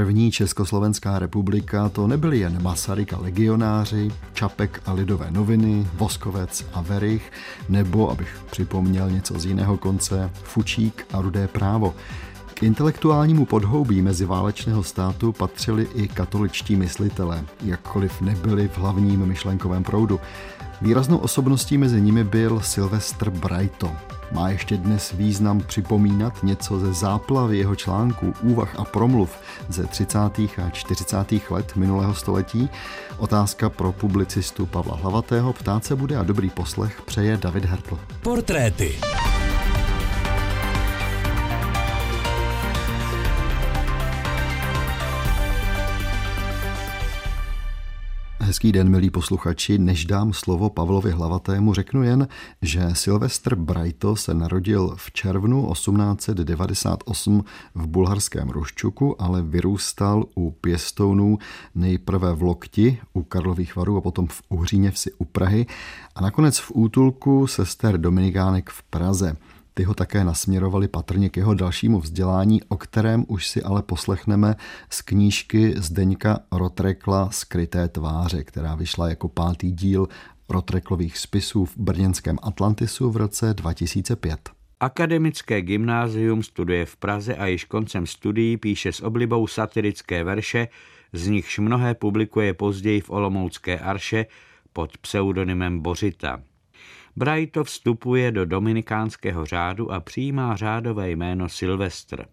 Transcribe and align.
první 0.00 0.30
Československá 0.30 1.18
republika 1.18 1.88
to 1.88 2.06
nebyli 2.06 2.38
jen 2.38 2.62
Masaryk 2.62 3.12
a 3.12 3.18
legionáři, 3.18 4.10
Čapek 4.32 4.82
a 4.86 4.92
lidové 4.92 5.30
noviny, 5.30 5.86
Voskovec 5.94 6.66
a 6.72 6.80
Verich, 6.80 7.32
nebo, 7.68 8.10
abych 8.10 8.40
připomněl 8.50 9.10
něco 9.10 9.38
z 9.38 9.44
jiného 9.44 9.76
konce, 9.76 10.30
Fučík 10.42 11.06
a 11.12 11.20
Rudé 11.20 11.48
právo. 11.48 11.94
K 12.54 12.62
intelektuálnímu 12.62 13.46
podhoubí 13.46 14.02
meziválečného 14.02 14.82
státu 14.82 15.32
patřili 15.32 15.88
i 15.94 16.08
katoličtí 16.08 16.76
myslitelé, 16.76 17.44
jakkoliv 17.64 18.20
nebyli 18.20 18.68
v 18.68 18.78
hlavním 18.78 19.26
myšlenkovém 19.26 19.84
proudu. 19.84 20.20
Výraznou 20.82 21.18
osobností 21.18 21.78
mezi 21.78 22.00
nimi 22.00 22.24
byl 22.24 22.60
Sylvester 22.60 23.30
Brighto. 23.30 23.92
Má 24.32 24.48
ještě 24.48 24.76
dnes 24.76 25.12
význam 25.12 25.60
připomínat 25.60 26.42
něco 26.42 26.78
ze 26.78 26.92
záplavy 26.92 27.58
jeho 27.58 27.76
článků, 27.76 28.34
úvah 28.42 28.74
a 28.78 28.84
promluv 28.84 29.38
ze 29.68 29.86
30. 29.86 30.18
a 30.18 30.70
40. 30.72 31.16
let 31.50 31.76
minulého 31.76 32.14
století? 32.14 32.70
Otázka 33.18 33.70
pro 33.70 33.92
publicistu 33.92 34.66
Pavla 34.66 34.96
Hlavatého. 34.96 35.52
Ptát 35.52 35.84
se 35.84 35.96
bude 35.96 36.16
a 36.16 36.22
dobrý 36.22 36.50
poslech 36.50 37.02
přeje 37.02 37.36
David 37.36 37.64
Hertl. 37.64 37.98
Portréty. 38.22 38.94
Hezký 48.50 48.72
den, 48.72 48.88
milí 48.88 49.10
posluchači. 49.10 49.78
Než 49.78 50.04
dám 50.04 50.32
slovo 50.32 50.70
Pavlovi 50.70 51.10
Hlavatému, 51.10 51.74
řeknu 51.74 52.02
jen, 52.02 52.28
že 52.62 52.88
Silvestr 52.92 53.54
Brajto 53.54 54.16
se 54.16 54.34
narodil 54.34 54.94
v 54.96 55.12
červnu 55.12 55.72
1898 55.72 57.44
v 57.74 57.86
bulharském 57.86 58.48
Ruščuku, 58.48 59.22
ale 59.22 59.42
vyrůstal 59.42 60.24
u 60.34 60.50
pěstounů 60.50 61.38
nejprve 61.74 62.34
v 62.34 62.42
Lokti 62.42 62.98
u 63.12 63.22
Karlových 63.22 63.76
varů 63.76 63.96
a 63.96 64.00
potom 64.00 64.26
v 64.26 64.42
Uhříněvsi 64.48 65.12
u 65.18 65.24
Prahy 65.24 65.66
a 66.14 66.20
nakonec 66.20 66.58
v 66.58 66.72
útulku 66.74 67.46
sester 67.46 67.98
Dominikánek 67.98 68.70
v 68.70 68.82
Praze. 68.82 69.36
Ty 69.74 69.82
ho 69.84 69.94
také 69.94 70.24
nasměrovali 70.24 70.88
patrně 70.88 71.30
k 71.30 71.36
jeho 71.36 71.54
dalšímu 71.54 72.00
vzdělání, 72.00 72.62
o 72.68 72.76
kterém 72.76 73.24
už 73.28 73.48
si 73.48 73.62
ale 73.62 73.82
poslechneme 73.82 74.56
z 74.90 75.02
knížky 75.02 75.74
Zdeňka 75.76 76.40
Rotrekla 76.52 77.30
Skryté 77.30 77.88
tváře, 77.88 78.44
která 78.44 78.74
vyšla 78.74 79.08
jako 79.08 79.28
pátý 79.28 79.72
díl 79.72 80.08
Rotreklových 80.48 81.18
spisů 81.18 81.64
v 81.64 81.76
brněnském 81.76 82.38
Atlantisu 82.42 83.10
v 83.10 83.16
roce 83.16 83.54
2005. 83.54 84.50
Akademické 84.80 85.62
gymnázium 85.62 86.42
studuje 86.42 86.86
v 86.86 86.96
Praze 86.96 87.36
a 87.36 87.46
již 87.46 87.64
koncem 87.64 88.06
studií 88.06 88.56
píše 88.56 88.92
s 88.92 89.00
oblibou 89.00 89.46
satirické 89.46 90.24
verše, 90.24 90.68
z 91.12 91.26
nichž 91.28 91.58
mnohé 91.58 91.94
publikuje 91.94 92.54
později 92.54 93.00
v 93.00 93.10
Olomoucké 93.10 93.78
arše 93.78 94.26
pod 94.72 94.98
pseudonymem 94.98 95.80
Bořita. 95.80 96.42
Brighto 97.16 97.64
vstupuje 97.64 98.32
do 98.32 98.44
dominikánského 98.44 99.46
řádu 99.46 99.92
a 99.92 100.00
přijímá 100.00 100.56
řádové 100.56 101.10
jméno 101.10 101.48
Silvestr. 101.48 102.26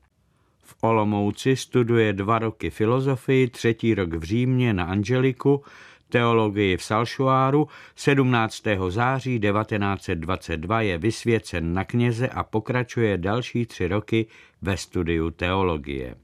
V 0.64 0.75
Olomouci 0.81 1.56
studuje 1.56 2.14
dva 2.14 2.39
roky 2.39 2.70
filozofii, 2.70 3.48
třetí 3.48 3.95
rok 3.95 4.14
v 4.14 4.23
Římě 4.23 4.73
na 4.73 4.83
Angeliku, 4.83 5.64
teologii 6.09 6.78
v 6.78 6.83
Salšuáru, 6.83 7.67
17. 7.95 8.64
září 8.89 9.39
1922 9.39 10.81
je 10.81 10.98
vysvěcen 10.98 11.73
na 11.73 11.83
kněze 11.83 12.28
a 12.28 12.44
pokračuje 12.44 13.17
další 13.17 13.66
tři 13.66 13.88
roky 13.88 14.25
ve 14.61 14.78
studiu 14.78 15.31
teologie. 15.31 16.16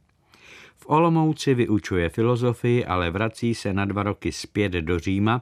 V 0.84 0.90
Olomouci 0.90 1.54
vyučuje 1.54 2.10
filozofii, 2.10 2.86
ale 2.86 3.12
vrací 3.12 3.56
se 3.56 3.74
na 3.74 3.86
dva 3.86 4.04
roky 4.04 4.32
zpět 4.32 4.72
do 4.72 5.00
Říma, 5.00 5.42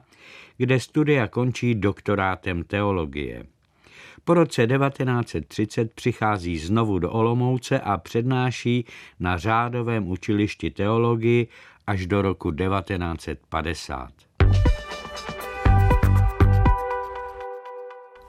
kde 0.56 0.80
studia 0.80 1.28
končí 1.28 1.74
doktorátem 1.74 2.64
teologie. 2.64 3.46
Po 4.24 4.34
roce 4.34 4.66
1930 4.66 5.92
přichází 5.92 6.58
znovu 6.58 6.98
do 6.98 7.10
Olomouce 7.10 7.80
a 7.80 7.96
přednáší 7.96 8.84
na 9.20 9.38
řádovém 9.38 10.08
učilišti 10.08 10.70
teologii 10.70 11.48
až 11.86 12.06
do 12.06 12.22
roku 12.22 12.50
1950. 12.50 14.10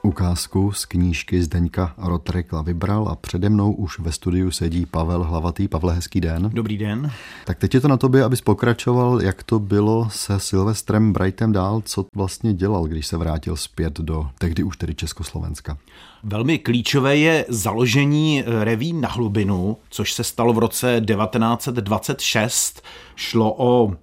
Ukázku 0.06 0.72
z 0.72 0.86
knížky 0.86 1.44
Zdeňka 1.44 1.94
Rotrekla 1.98 2.62
vybral 2.62 3.10
a 3.10 3.16
přede 3.16 3.50
mnou 3.50 3.74
už 3.74 4.00
ve 4.00 4.12
studiu 4.12 4.52
sedí 4.52 4.86
Pavel 4.86 5.24
Hlavatý. 5.24 5.68
Pavle, 5.68 5.94
hezký 5.94 6.22
den. 6.22 6.50
Dobrý 6.54 6.78
den. 6.78 7.12
Tak 7.46 7.58
teď 7.60 7.74
je 7.74 7.82
to 7.82 7.88
na 7.88 7.98
tobě, 7.98 8.24
abys 8.24 8.42
pokračoval, 8.42 9.22
jak 9.22 9.44
to 9.44 9.60
bylo 9.60 10.10
se 10.10 10.40
Silvestrem 10.40 11.14
Brightem 11.14 11.52
dál, 11.52 11.82
co 11.86 12.06
vlastně 12.16 12.54
dělal, 12.54 12.86
když 12.86 13.08
se 13.08 13.18
vrátil 13.18 13.56
zpět 13.56 14.00
do 14.00 14.30
tehdy 14.38 14.64
už 14.64 14.78
tedy 14.78 14.96
Československa. 14.96 15.78
Velmi 16.24 16.60
klíčové 16.60 17.18
je 17.18 17.46
založení 17.50 18.44
reví 18.46 18.94
na 18.94 19.10
hlubinu, 19.10 19.78
což 19.90 20.14
se 20.14 20.24
stalo 20.24 20.54
v 20.54 20.58
roce 20.58 21.02
1926. 21.06 22.82
Šlo 23.16 23.56
o 23.58 23.94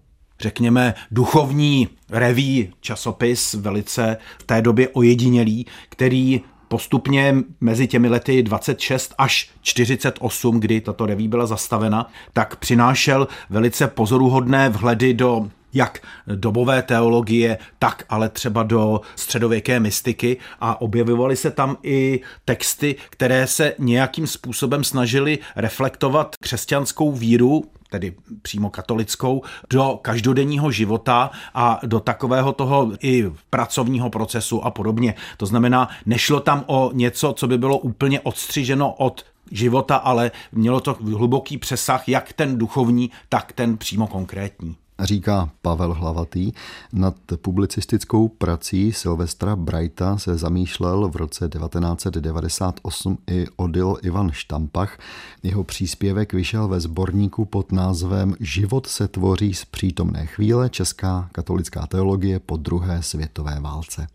řekněme, 0.41 0.95
duchovní 1.11 1.89
reví 2.11 2.73
časopis, 2.81 3.55
velice 3.55 4.17
v 4.39 4.43
té 4.43 4.63
době 4.63 4.89
ojedinělý, 4.89 5.67
který 5.89 6.41
postupně 6.69 7.37
mezi 7.61 7.87
těmi 7.87 8.09
lety 8.09 8.43
26 8.43 9.15
až 9.19 9.51
48, 9.63 10.61
kdy 10.61 10.81
tato 10.81 11.07
reví 11.07 11.29
byla 11.29 11.47
zastavena, 11.47 12.11
tak 12.33 12.57
přinášel 12.57 13.29
velice 13.51 13.87
pozoruhodné 13.87 14.69
vhledy 14.69 15.15
do 15.15 15.51
jak 15.73 15.99
dobové 16.27 16.83
teologie, 16.83 17.59
tak 17.79 18.05
ale 18.09 18.29
třeba 18.29 18.63
do 18.63 19.01
středověké 19.17 19.81
mystiky 19.81 20.37
a 20.61 20.81
objevovaly 20.81 21.37
se 21.37 21.51
tam 21.51 21.77
i 21.83 22.21
texty, 22.45 22.97
které 23.11 23.47
se 23.47 23.75
nějakým 23.79 24.27
způsobem 24.27 24.85
snažily 24.85 25.39
reflektovat 25.57 26.37
křesťanskou 26.41 27.13
víru, 27.13 27.65
tedy 27.91 28.15
přímo 28.43 28.71
katolickou, 28.71 29.43
do 29.71 29.99
každodenního 30.03 30.71
života 30.71 31.31
a 31.55 31.81
do 31.87 32.01
takového 32.01 32.53
toho 32.53 32.93
i 33.03 33.31
pracovního 33.51 34.11
procesu 34.11 34.65
a 34.65 34.71
podobně. 34.71 35.15
To 35.37 35.47
znamená, 35.47 35.89
nešlo 36.07 36.41
tam 36.41 36.65
o 36.67 36.91
něco, 36.95 37.33
co 37.33 37.49
by 37.49 37.59
bylo 37.59 37.79
úplně 37.79 38.21
odstřiženo 38.21 38.93
od 38.93 39.25
života, 39.51 39.97
ale 39.97 40.31
mělo 40.53 40.81
to 40.81 40.97
hluboký 41.03 41.59
přesah, 41.59 42.09
jak 42.09 42.33
ten 42.33 42.59
duchovní, 42.59 43.11
tak 43.29 43.53
ten 43.53 43.77
přímo 43.77 44.07
konkrétní 44.07 44.77
říká 45.03 45.51
Pavel 45.63 45.95
Hlavatý. 45.95 46.53
Nad 46.93 47.15
publicistickou 47.37 48.29
prací 48.29 48.93
Silvestra 48.93 49.57
Brighta 49.57 50.19
se 50.19 50.37
zamýšlel 50.37 51.09
v 51.09 51.17
roce 51.17 51.49
1998 51.49 53.19
i 53.31 53.47
Odil 53.57 53.97
Ivan 54.03 54.31
Štampach. 54.31 54.99
Jeho 55.43 55.65
příspěvek 55.65 56.33
vyšel 56.33 56.69
ve 56.69 56.81
sborníku 56.81 57.45
pod 57.45 57.73
názvem 57.73 58.35
Život 58.41 58.87
se 58.87 59.09
tvoří 59.09 59.55
z 59.55 59.65
přítomné 59.65 60.27
chvíle 60.27 60.71
Česká 60.71 61.29
katolická 61.33 61.87
teologie 61.87 62.41
po 62.41 62.57
druhé 62.57 63.03
světové 63.03 63.61
válce. 63.61 64.07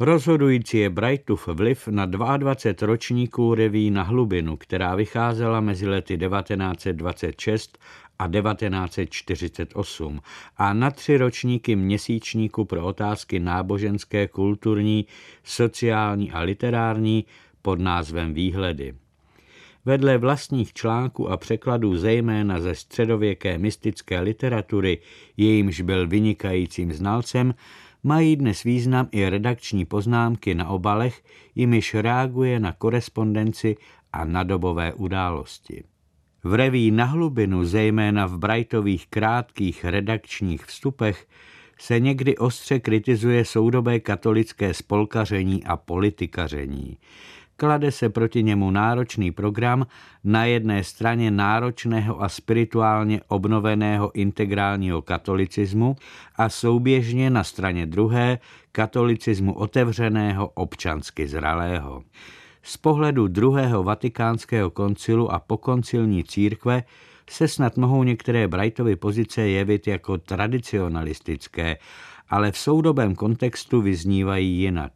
Rozhodující 0.00 0.78
je 0.78 0.90
Brightův 0.90 1.48
vliv 1.48 1.88
na 1.88 2.06
22 2.06 2.86
ročníků 2.86 3.54
reví 3.54 3.90
na 3.90 4.02
hlubinu, 4.02 4.56
která 4.56 4.94
vycházela 4.94 5.60
mezi 5.60 5.88
lety 5.88 6.18
1926 6.18 7.78
a 8.18 8.28
1948 8.28 10.20
a 10.56 10.72
na 10.72 10.90
tři 10.90 11.16
ročníky 11.16 11.76
měsíčníku 11.76 12.64
pro 12.64 12.84
otázky 12.84 13.40
náboženské, 13.40 14.28
kulturní, 14.28 15.06
sociální 15.44 16.32
a 16.32 16.40
literární 16.40 17.24
pod 17.62 17.80
názvem 17.80 18.34
Výhledy. 18.34 18.94
Vedle 19.84 20.18
vlastních 20.18 20.72
článků 20.72 21.30
a 21.30 21.36
překladů 21.36 21.96
zejména 21.96 22.60
ze 22.60 22.74
středověké 22.74 23.58
mystické 23.58 24.20
literatury, 24.20 24.98
jejímž 25.36 25.80
byl 25.80 26.08
vynikajícím 26.08 26.92
znalcem, 26.92 27.54
mají 28.02 28.36
dnes 28.36 28.62
význam 28.62 29.08
i 29.12 29.28
redakční 29.28 29.84
poznámky 29.84 30.54
na 30.54 30.68
obalech, 30.68 31.24
jimiž 31.54 31.94
reaguje 31.94 32.60
na 32.60 32.72
korespondenci 32.72 33.76
a 34.12 34.24
na 34.24 34.42
dobové 34.42 34.92
události. 34.92 35.84
V 36.44 36.54
reví 36.54 36.90
na 36.90 37.04
hlubinu, 37.04 37.64
zejména 37.64 38.26
v 38.26 38.38
Brightových 38.38 39.06
krátkých 39.06 39.84
redakčních 39.84 40.64
vstupech, 40.64 41.26
se 41.80 42.00
někdy 42.00 42.36
ostře 42.36 42.80
kritizuje 42.80 43.44
soudobé 43.44 44.00
katolické 44.00 44.74
spolkaření 44.74 45.64
a 45.64 45.76
politikaření. 45.76 46.98
Klade 47.56 47.92
se 47.92 48.08
proti 48.08 48.42
němu 48.42 48.70
náročný 48.70 49.30
program 49.30 49.86
na 50.24 50.44
jedné 50.44 50.84
straně 50.84 51.30
náročného 51.30 52.22
a 52.22 52.28
spirituálně 52.28 53.20
obnoveného 53.28 54.12
integrálního 54.14 55.02
katolicismu 55.02 55.96
a 56.36 56.48
souběžně 56.48 57.30
na 57.30 57.44
straně 57.44 57.86
druhé 57.86 58.38
katolicismu 58.72 59.52
otevřeného 59.52 60.48
občansky 60.48 61.28
zralého. 61.28 62.02
Z 62.66 62.76
pohledu 62.76 63.28
druhého 63.28 63.82
vatikánského 63.82 64.70
koncilu 64.70 65.32
a 65.32 65.38
pokoncilní 65.38 66.24
církve 66.24 66.84
se 67.30 67.48
snad 67.48 67.76
mohou 67.76 68.02
některé 68.02 68.48
Brightovy 68.48 68.96
pozice 68.96 69.42
jevit 69.42 69.86
jako 69.86 70.18
tradicionalistické, 70.18 71.76
ale 72.28 72.52
v 72.52 72.58
soudobém 72.58 73.14
kontextu 73.14 73.80
vyznívají 73.82 74.58
jinak. 74.58 74.92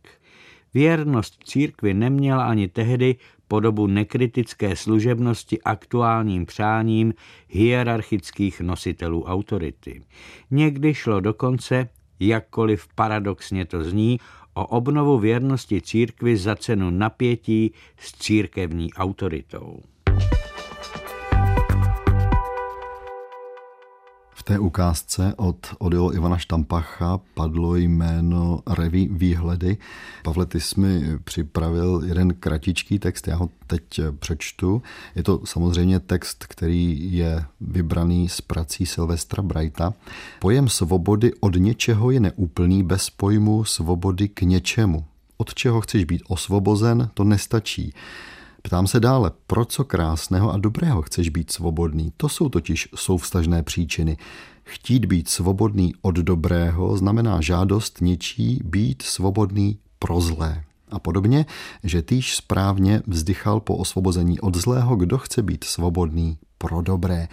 Věrnost 0.75 1.45
církvi 1.45 1.95
neměla 1.95 2.45
ani 2.45 2.69
tehdy 2.69 3.17
podobu 3.49 3.87
nekritické 3.87 4.77
služebnosti 4.77 5.63
aktuálním 5.63 6.47
přáním 6.47 7.15
hierarchických 7.49 8.61
nositelů 8.61 9.25
autority. 9.25 10.03
Někdy 10.51 10.95
šlo 10.95 11.21
dokonce, 11.21 11.89
jakkoliv 12.21 12.89
paradoxně 12.95 13.65
to 13.65 13.85
zní, 13.85 14.19
o 14.59 14.67
obnovu 14.67 15.19
věrnosti 15.19 15.81
církvy 15.81 16.37
za 16.37 16.57
cenu 16.57 16.91
napětí 16.91 17.73
s 17.99 18.13
církevní 18.13 18.93
autoritou. 18.95 19.81
Té 24.49 24.59
ukázce 24.59 25.35
od 25.37 25.67
Odilo 25.79 26.15
Ivana 26.15 26.39
Štampacha 26.39 27.21
padlo 27.35 27.77
jméno 27.77 28.61
Reví 28.67 29.09
výhledy. 29.13 29.77
Pavle, 30.23 30.47
ty 30.47 30.61
jsi 30.61 30.81
mi 30.81 31.19
připravil 31.25 32.03
jeden 32.07 32.35
kratičký 32.35 32.99
text, 32.99 33.29
já 33.29 33.37
ho 33.37 33.51
teď 33.67 33.83
přečtu. 34.19 34.83
Je 35.15 35.23
to 35.23 35.41
samozřejmě 35.45 36.01
text, 36.01 36.45
který 36.49 37.13
je 37.13 37.45
vybraný 37.61 38.29
z 38.29 38.41
prací 38.41 38.87
Silvestra 38.87 39.43
Brighta. 39.43 39.95
Pojem 40.39 40.69
svobody 40.69 41.33
od 41.41 41.57
něčeho 41.57 42.11
je 42.11 42.21
neúplný 42.21 42.83
bez 42.83 43.11
pojmu 43.11 43.65
svobody 43.65 44.29
k 44.29 44.43
něčemu. 44.43 45.05
Od 45.37 45.55
čeho 45.55 45.81
chceš 45.81 46.05
být 46.05 46.23
osvobozen, 46.29 47.11
to 47.15 47.25
nestačí. 47.25 47.93
Ptám 48.69 48.87
se 48.87 49.01
dále, 49.01 49.31
pro 49.47 49.65
co 49.65 49.85
krásného 49.85 50.53
a 50.53 50.57
dobrého 50.57 51.03
chceš 51.03 51.29
být 51.29 51.53
svobodný? 51.53 52.13
To 52.17 52.29
jsou 52.29 52.49
totiž 52.49 52.89
souvstažné 52.95 53.63
příčiny. 53.63 54.17
Chtít 54.65 55.05
být 55.05 55.29
svobodný 55.29 55.95
od 56.03 56.15
dobrého 56.15 56.97
znamená 56.97 57.41
žádost 57.41 58.01
něčí 58.01 58.61
být 58.65 59.03
svobodný 59.03 59.79
pro 59.99 60.21
zlé. 60.21 60.65
A 60.91 60.99
podobně, 60.99 61.47
že 61.85 62.03
týž 62.03 62.37
správně 62.37 63.03
vzdychal 63.07 63.61
po 63.61 63.77
osvobození 63.77 64.41
od 64.41 64.55
zlého, 64.55 64.97
kdo 64.97 65.19
chce 65.19 65.43
být 65.43 65.65
svobodný 65.65 66.39
pro 66.59 66.83
dobré. 66.83 67.29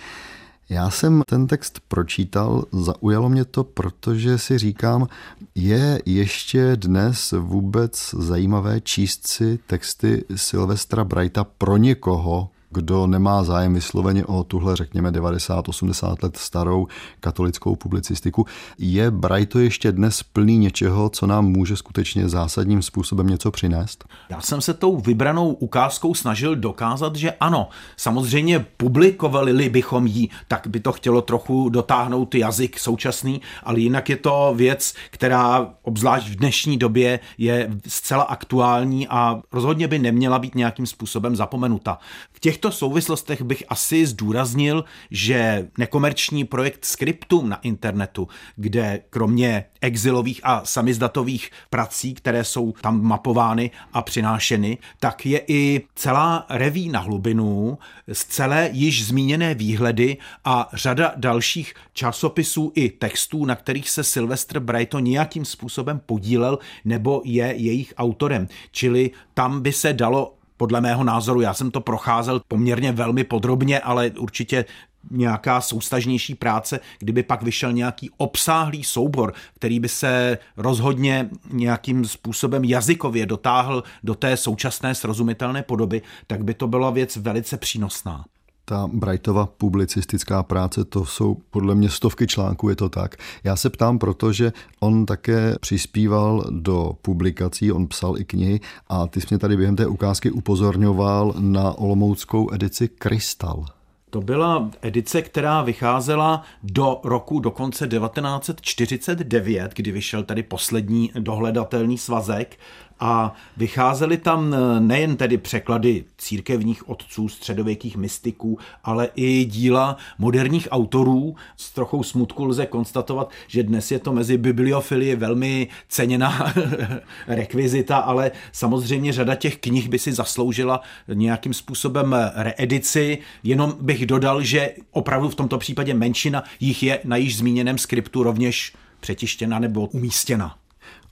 Já 0.69 0.89
jsem 0.89 1.21
ten 1.27 1.47
text 1.47 1.79
pročítal, 1.87 2.65
zaujalo 2.71 3.29
mě 3.29 3.45
to, 3.45 3.63
protože 3.63 4.37
si 4.37 4.57
říkám, 4.57 5.07
je 5.55 6.01
ještě 6.05 6.75
dnes 6.75 7.33
vůbec 7.39 8.15
zajímavé 8.17 8.81
číst 8.81 9.27
si 9.27 9.59
texty 9.67 10.25
Silvestra 10.35 11.03
Brighta 11.03 11.43
pro 11.43 11.77
někoho, 11.77 12.49
kdo 12.69 13.07
nemá 13.07 13.43
zájem 13.43 13.73
vysloveně 13.73 14.25
o 14.25 14.43
tuhle, 14.43 14.75
řekněme, 14.75 15.11
90-80 15.11 16.15
let 16.23 16.37
starou 16.37 16.87
katolickou 17.19 17.75
publicistiku, 17.75 18.45
je 18.77 19.11
Brighto 19.11 19.59
ještě 19.59 19.91
dnes 19.91 20.23
plný 20.23 20.57
něčeho, 20.57 21.09
co 21.09 21.27
nám 21.27 21.45
může 21.45 21.75
skutečně 21.75 22.29
zásadním 22.29 22.81
způsobem 22.81 23.27
něco 23.27 23.51
přinést? 23.51 24.05
Já 24.29 24.41
jsem 24.41 24.61
se 24.61 24.73
tou 24.73 24.97
vybranou 24.97 25.53
ukázkou 25.53 26.13
snažil 26.13 26.55
dokázat, 26.55 27.15
že 27.15 27.31
ano, 27.31 27.69
samozřejmě 27.97 28.65
publikovali 28.77 29.69
bychom 29.69 30.07
ji, 30.07 30.29
tak 30.47 30.67
by 30.67 30.79
to 30.79 30.91
chtělo 30.91 31.21
trochu 31.21 31.69
dotáhnout 31.69 32.35
jazyk 32.35 32.79
současný, 32.79 33.41
ale 33.63 33.79
jinak 33.79 34.09
je 34.09 34.17
to 34.17 34.53
věc, 34.55 34.93
která 35.11 35.67
obzvlášť 35.81 36.27
v 36.27 36.35
dnešní 36.35 36.77
době 36.77 37.19
je 37.37 37.71
zcela 37.87 38.23
aktuální 38.23 39.07
a 39.07 39.41
rozhodně 39.51 39.87
by 39.87 39.99
neměla 39.99 40.39
být 40.39 40.55
nějakým 40.55 40.85
způsobem 40.85 41.35
zapomenuta. 41.35 41.97
V 42.31 42.39
těchto 42.55 42.71
souvislostech 42.71 43.41
bych 43.41 43.63
asi 43.69 44.05
zdůraznil, 44.05 44.83
že 45.11 45.67
nekomerční 45.77 46.43
projekt 46.43 46.85
Scriptum 46.85 47.49
na 47.49 47.61
internetu, 47.61 48.27
kde 48.55 49.01
kromě 49.09 49.65
exilových 49.81 50.41
a 50.43 50.65
samizdatových 50.65 51.51
prací, 51.69 52.13
které 52.13 52.43
jsou 52.43 52.73
tam 52.81 53.01
mapovány 53.01 53.71
a 53.93 54.01
přinášeny, 54.01 54.77
tak 54.99 55.25
je 55.25 55.41
i 55.47 55.81
celá 55.95 56.45
reví 56.49 56.89
na 56.89 56.99
hlubinu 56.99 57.77
z 58.13 58.25
celé 58.25 58.69
již 58.71 59.05
zmíněné 59.05 59.53
výhledy 59.53 60.17
a 60.45 60.69
řada 60.73 61.13
dalších 61.15 61.73
časopisů 61.93 62.71
i 62.75 62.89
textů, 62.89 63.45
na 63.45 63.55
kterých 63.55 63.89
se 63.89 64.03
Sylvester 64.03 64.59
Brighton 64.59 65.03
nějakým 65.03 65.45
způsobem 65.45 66.01
podílel 66.05 66.59
nebo 66.85 67.21
je 67.25 67.45
jejich 67.45 67.93
autorem. 67.97 68.47
Čili 68.71 69.11
tam 69.33 69.61
by 69.61 69.71
se 69.73 69.93
dalo 69.93 70.35
podle 70.57 70.81
mého 70.81 71.03
názoru, 71.03 71.41
já 71.41 71.53
jsem 71.53 71.71
to 71.71 71.81
procházel 71.81 72.41
poměrně 72.47 72.91
velmi 72.91 73.23
podrobně, 73.23 73.79
ale 73.79 74.11
určitě 74.19 74.65
nějaká 75.11 75.61
soustažnější 75.61 76.35
práce, 76.35 76.79
kdyby 76.99 77.23
pak 77.23 77.43
vyšel 77.43 77.73
nějaký 77.73 78.09
obsáhlý 78.17 78.83
soubor, 78.83 79.33
který 79.55 79.79
by 79.79 79.89
se 79.89 80.37
rozhodně 80.57 81.29
nějakým 81.51 82.05
způsobem 82.05 82.63
jazykově 82.63 83.25
dotáhl 83.25 83.83
do 84.03 84.15
té 84.15 84.37
současné 84.37 84.95
srozumitelné 84.95 85.63
podoby, 85.63 86.01
tak 86.27 86.43
by 86.43 86.53
to 86.53 86.67
byla 86.67 86.89
věc 86.89 87.15
velice 87.15 87.57
přínosná 87.57 88.25
ta 88.65 88.89
Brightova 88.93 89.45
publicistická 89.45 90.43
práce, 90.43 90.85
to 90.85 91.05
jsou 91.05 91.37
podle 91.49 91.75
mě 91.75 91.89
stovky 91.89 92.27
článků, 92.27 92.69
je 92.69 92.75
to 92.75 92.89
tak. 92.89 93.15
Já 93.43 93.55
se 93.55 93.69
ptám, 93.69 93.99
protože 93.99 94.53
on 94.79 95.05
také 95.05 95.55
přispíval 95.61 96.45
do 96.49 96.91
publikací, 97.01 97.71
on 97.71 97.87
psal 97.87 98.17
i 98.17 98.25
knihy 98.25 98.59
a 98.89 99.07
ty 99.07 99.21
jsi 99.21 99.27
mě 99.29 99.39
tady 99.39 99.57
během 99.57 99.75
té 99.75 99.87
ukázky 99.87 100.31
upozorňoval 100.31 101.33
na 101.39 101.71
olomouckou 101.77 102.53
edici 102.53 102.87
Krystal. 102.87 103.65
To 104.09 104.21
byla 104.21 104.69
edice, 104.81 105.21
která 105.21 105.61
vycházela 105.61 106.43
do 106.63 106.99
roku 107.03 107.39
dokonce 107.39 107.87
1949, 107.87 109.71
kdy 109.75 109.91
vyšel 109.91 110.23
tady 110.23 110.43
poslední 110.43 111.11
dohledatelný 111.19 111.97
svazek 111.97 112.57
a 112.99 113.33
vycházely 113.57 114.17
tam 114.17 114.53
eh, 114.53 114.79
nejen 114.79 115.17
tedy 115.17 115.37
překlady 115.37 116.03
církevních 116.17 116.89
otců, 116.89 117.29
středověkých 117.29 117.97
mystiků, 117.97 118.59
ale 118.83 119.09
i 119.15 119.45
díla 119.45 119.97
moderních 120.17 120.67
autorů. 120.71 121.35
S 121.57 121.71
trochou 121.71 122.03
smutku 122.03 122.45
lze 122.45 122.65
konstatovat, 122.65 123.29
že 123.47 123.63
dnes 123.63 123.91
je 123.91 123.99
to 123.99 124.13
mezi 124.13 124.37
bibliofily 124.37 125.15
velmi 125.15 125.67
ceněná 125.87 126.53
rekvizita, 127.27 127.97
ale 127.97 128.31
samozřejmě 128.51 129.13
řada 129.13 129.35
těch 129.35 129.57
knih 129.57 129.89
by 129.89 129.99
si 129.99 130.13
zasloužila 130.13 130.81
nějakým 131.13 131.53
způsobem 131.53 132.15
reedici. 132.35 133.17
Jenom 133.43 133.73
bych 133.81 134.05
dodal, 134.05 134.41
že 134.41 134.73
opravdu 134.91 135.29
v 135.29 135.35
tomto 135.35 135.57
případě 135.57 135.93
menšina 135.93 136.43
jich 136.59 136.83
je 136.83 136.99
na 137.03 137.15
již 137.15 137.37
zmíněném 137.37 137.77
skriptu 137.77 138.23
rovněž 138.23 138.73
přetištěna 138.99 139.59
nebo 139.59 139.85
umístěna. 139.85 140.55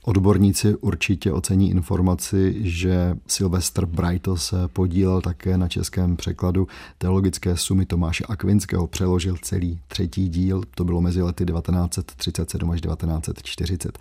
Odborníci 0.06 0.74
určitě 0.76 1.32
ocení 1.32 1.70
informaci, 1.70 2.56
že 2.58 3.16
Silvestr 3.26 3.86
Brighto 3.86 4.36
se 4.36 4.68
podílel 4.68 5.20
také 5.20 5.58
na 5.58 5.68
českém 5.68 6.16
překladu 6.16 6.68
teologické 6.98 7.56
sumy 7.56 7.86
Tomáše 7.86 8.24
Akvinského, 8.28 8.86
přeložil 8.86 9.36
celý 9.42 9.80
třetí 9.88 10.28
díl, 10.28 10.62
to 10.74 10.84
bylo 10.84 11.00
mezi 11.00 11.22
lety 11.22 11.44
1937 11.44 12.70
až 12.70 12.80
1940. 12.80 13.98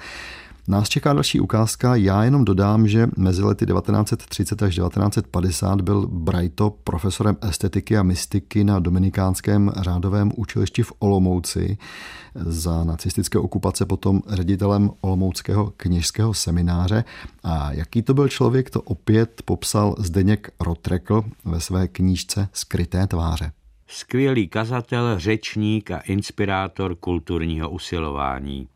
Nás 0.68 0.90
čeká 0.90 1.14
další 1.14 1.40
ukázka. 1.40 1.96
Já 1.96 2.24
jenom 2.24 2.46
dodám, 2.46 2.88
že 2.88 3.08
mezi 3.18 3.44
lety 3.44 3.66
1930 3.66 4.64
až 4.64 4.76
1950 4.76 5.82
byl 5.82 6.08
Brighto 6.08 6.70
profesorem 6.84 7.38
estetiky 7.42 7.98
a 7.98 8.04
mystiky 8.04 8.64
na 8.64 8.80
Dominikánském 8.80 9.72
řádovém 9.76 10.32
učilišti 10.36 10.84
v 10.84 10.94
Olomouci. 11.00 11.78
Za 12.36 12.84
nacistické 12.84 13.40
okupace 13.40 13.86
potom 13.86 14.22
ředitelem 14.30 14.92
Olomouckého 15.02 15.74
kněžského 15.78 16.34
semináře. 16.34 17.04
A 17.44 17.72
jaký 17.72 18.02
to 18.02 18.14
byl 18.14 18.28
člověk, 18.28 18.70
to 18.70 18.82
opět 18.82 19.42
popsal 19.46 19.96
Zdeněk 20.00 20.52
Rotrekl 20.60 21.24
ve 21.46 21.60
své 21.60 21.88
knížce 21.88 22.50
Skryté 22.54 23.08
tváře. 23.08 23.52
Skvělý 23.88 24.48
kazatel, 24.48 25.20
řečník 25.20 25.92
a 25.92 25.98
inspirátor 25.98 26.96
kulturního 26.96 27.70
usilování. 27.70 28.68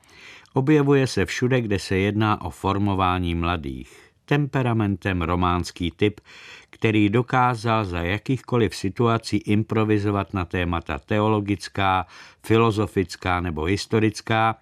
Objevuje 0.57 1.07
se 1.07 1.25
všude, 1.25 1.61
kde 1.61 1.79
se 1.79 1.97
jedná 1.97 2.41
o 2.41 2.49
formování 2.49 3.35
mladých. 3.35 4.09
Temperamentem 4.25 5.21
románský 5.21 5.91
typ, 5.91 6.21
který 6.69 7.09
dokázal 7.09 7.85
za 7.85 8.01
jakýchkoliv 8.01 8.75
situací 8.75 9.37
improvizovat 9.37 10.33
na 10.33 10.45
témata 10.45 10.99
teologická, 10.99 12.05
filozofická 12.45 13.41
nebo 13.41 13.63
historická, 13.63 14.57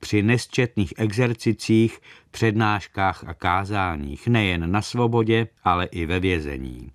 při 0.00 0.22
nesčetných 0.22 0.94
exercicích, 0.96 1.98
přednáškách 2.30 3.24
a 3.26 3.34
kázáních, 3.34 4.28
nejen 4.28 4.72
na 4.72 4.82
svobodě, 4.82 5.48
ale 5.64 5.84
i 5.86 6.06
ve 6.06 6.20
vězení. 6.20 6.90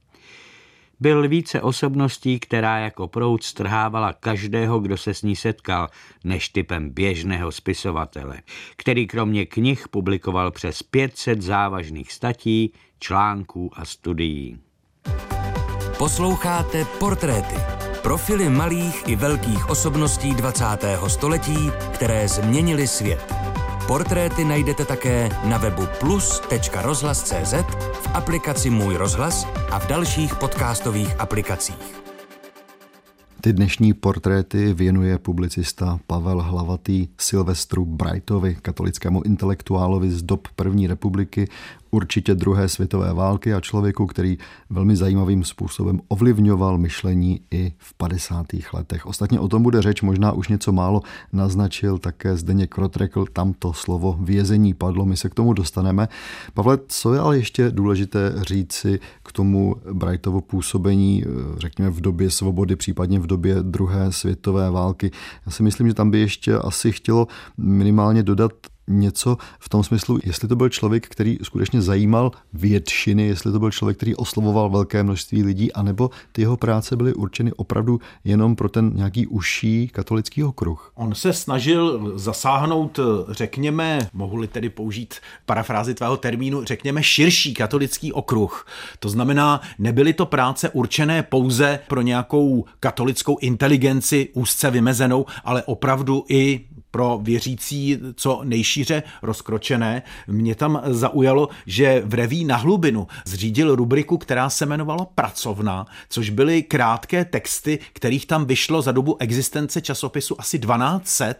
Byl 0.99 1.27
více 1.27 1.61
osobností, 1.61 2.39
která 2.39 2.77
jako 2.79 3.07
proud 3.07 3.43
strhávala 3.43 4.13
každého, 4.13 4.79
kdo 4.79 4.97
se 4.97 5.13
s 5.13 5.21
ní 5.21 5.35
setkal, 5.35 5.87
než 6.23 6.49
typem 6.49 6.89
běžného 6.89 7.51
spisovatele, 7.51 8.41
který 8.75 9.07
kromě 9.07 9.45
knih 9.45 9.87
publikoval 9.87 10.51
přes 10.51 10.83
500 10.83 11.41
závažných 11.41 12.11
statí, 12.11 12.73
článků 12.99 13.71
a 13.73 13.85
studií. 13.85 14.59
Posloucháte 15.97 16.85
portréty. 16.85 17.55
Profily 18.03 18.49
malých 18.49 19.07
i 19.07 19.15
velkých 19.15 19.69
osobností 19.69 20.33
20. 20.35 20.65
století, 21.07 21.71
které 21.93 22.27
změnily 22.27 22.87
svět. 22.87 23.33
Portréty 23.87 24.43
najdete 24.43 24.85
také 24.85 25.31
na 25.47 25.57
webu 25.57 25.87
plus.rozhlas.cz, 25.99 27.53
v 27.93 28.07
aplikaci 28.13 28.69
Můj 28.69 28.95
rozhlas 28.95 29.47
a 29.71 29.79
v 29.79 29.87
dalších 29.87 30.35
podcastových 30.35 31.19
aplikacích. 31.19 31.95
Ty 33.41 33.53
dnešní 33.53 33.93
portréty 33.93 34.73
věnuje 34.73 35.17
publicista 35.17 35.99
Pavel 36.07 36.41
Hlavatý 36.41 37.07
Silvestru 37.17 37.85
Brightovi, 37.85 38.57
katolickému 38.61 39.23
intelektuálovi 39.23 40.11
z 40.11 40.23
dob 40.23 40.47
první 40.55 40.87
republiky, 40.87 41.47
určitě 41.91 42.35
druhé 42.35 42.69
světové 42.69 43.13
války 43.13 43.53
a 43.53 43.61
člověku, 43.61 44.05
který 44.05 44.37
velmi 44.69 44.95
zajímavým 44.95 45.43
způsobem 45.43 45.99
ovlivňoval 46.07 46.77
myšlení 46.77 47.39
i 47.51 47.73
v 47.77 47.93
50. 47.93 48.45
letech. 48.73 49.05
Ostatně 49.05 49.39
o 49.39 49.47
tom 49.47 49.63
bude 49.63 49.81
řeč, 49.81 50.01
možná 50.01 50.31
už 50.31 50.47
něco 50.47 50.71
málo 50.71 51.01
naznačil 51.33 51.97
také 51.97 52.37
Zdeněk 52.37 52.75
Krotrekl, 52.75 53.25
tam 53.33 53.53
to 53.59 53.73
slovo 53.73 54.17
vězení 54.21 54.73
padlo, 54.73 55.05
my 55.05 55.17
se 55.17 55.29
k 55.29 55.35
tomu 55.35 55.53
dostaneme. 55.53 56.07
Pavle, 56.53 56.79
co 56.87 57.13
je 57.13 57.19
ale 57.19 57.37
ještě 57.37 57.71
důležité 57.71 58.33
říci 58.41 58.99
k 59.23 59.31
tomu 59.31 59.75
Brightovo 59.93 60.41
působení, 60.41 61.23
řekněme 61.57 61.89
v 61.91 62.01
době 62.01 62.29
svobody, 62.29 62.75
případně 62.75 63.19
v 63.19 63.27
době 63.27 63.55
druhé 63.61 64.11
světové 64.11 64.71
války? 64.71 65.11
Já 65.45 65.51
si 65.51 65.63
myslím, 65.63 65.87
že 65.87 65.93
tam 65.93 66.11
by 66.11 66.19
ještě 66.19 66.55
asi 66.55 66.91
chtělo 66.91 67.27
minimálně 67.57 68.23
dodat 68.23 68.51
něco 68.87 69.37
v 69.59 69.69
tom 69.69 69.83
smyslu, 69.83 70.19
jestli 70.23 70.47
to 70.47 70.55
byl 70.55 70.69
člověk, 70.69 71.07
který 71.07 71.37
skutečně 71.43 71.81
zajímal 71.81 72.31
většiny, 72.53 73.27
jestli 73.27 73.51
to 73.51 73.59
byl 73.59 73.71
člověk, 73.71 73.97
který 73.97 74.15
oslovoval 74.15 74.69
velké 74.69 75.03
množství 75.03 75.43
lidí, 75.43 75.73
anebo 75.73 76.09
ty 76.31 76.41
jeho 76.41 76.57
práce 76.57 76.95
byly 76.95 77.13
určeny 77.13 77.51
opravdu 77.53 77.99
jenom 78.23 78.55
pro 78.55 78.69
ten 78.69 78.91
nějaký 78.95 79.27
užší 79.27 79.87
katolický 79.87 80.43
okruh. 80.43 80.91
On 80.95 81.15
se 81.15 81.33
snažil 81.33 82.11
zasáhnout, 82.15 82.99
řekněme, 83.29 83.99
mohu-li 84.13 84.47
tedy 84.47 84.69
použít 84.69 85.15
parafrázi 85.45 85.93
tvého 85.93 86.17
termínu, 86.17 86.63
řekněme 86.63 87.03
širší 87.03 87.53
katolický 87.53 88.13
okruh. 88.13 88.67
To 88.99 89.09
znamená, 89.09 89.61
nebyly 89.79 90.13
to 90.13 90.25
práce 90.25 90.69
určené 90.69 91.23
pouze 91.23 91.79
pro 91.87 92.01
nějakou 92.01 92.65
katolickou 92.79 93.37
inteligenci 93.37 94.29
úzce 94.33 94.71
vymezenou, 94.71 95.25
ale 95.43 95.63
opravdu 95.63 96.25
i 96.29 96.65
pro 96.91 97.19
věřící 97.23 97.97
co 98.15 98.41
nejšíře 98.43 99.03
rozkročené. 99.21 100.01
Mě 100.27 100.55
tam 100.55 100.81
zaujalo, 100.85 101.49
že 101.65 102.01
v 102.05 102.13
reví 102.13 102.45
na 102.45 102.55
hlubinu 102.55 103.07
zřídil 103.25 103.75
rubriku, 103.75 104.17
která 104.17 104.49
se 104.49 104.65
jmenovala 104.65 105.05
Pracovna, 105.15 105.85
což 106.09 106.29
byly 106.29 106.63
krátké 106.63 107.25
texty, 107.25 107.79
kterých 107.93 108.25
tam 108.25 108.45
vyšlo 108.45 108.81
za 108.81 108.91
dobu 108.91 109.17
existence 109.19 109.81
časopisu 109.81 110.41
asi 110.41 110.59
1200. 110.59 111.35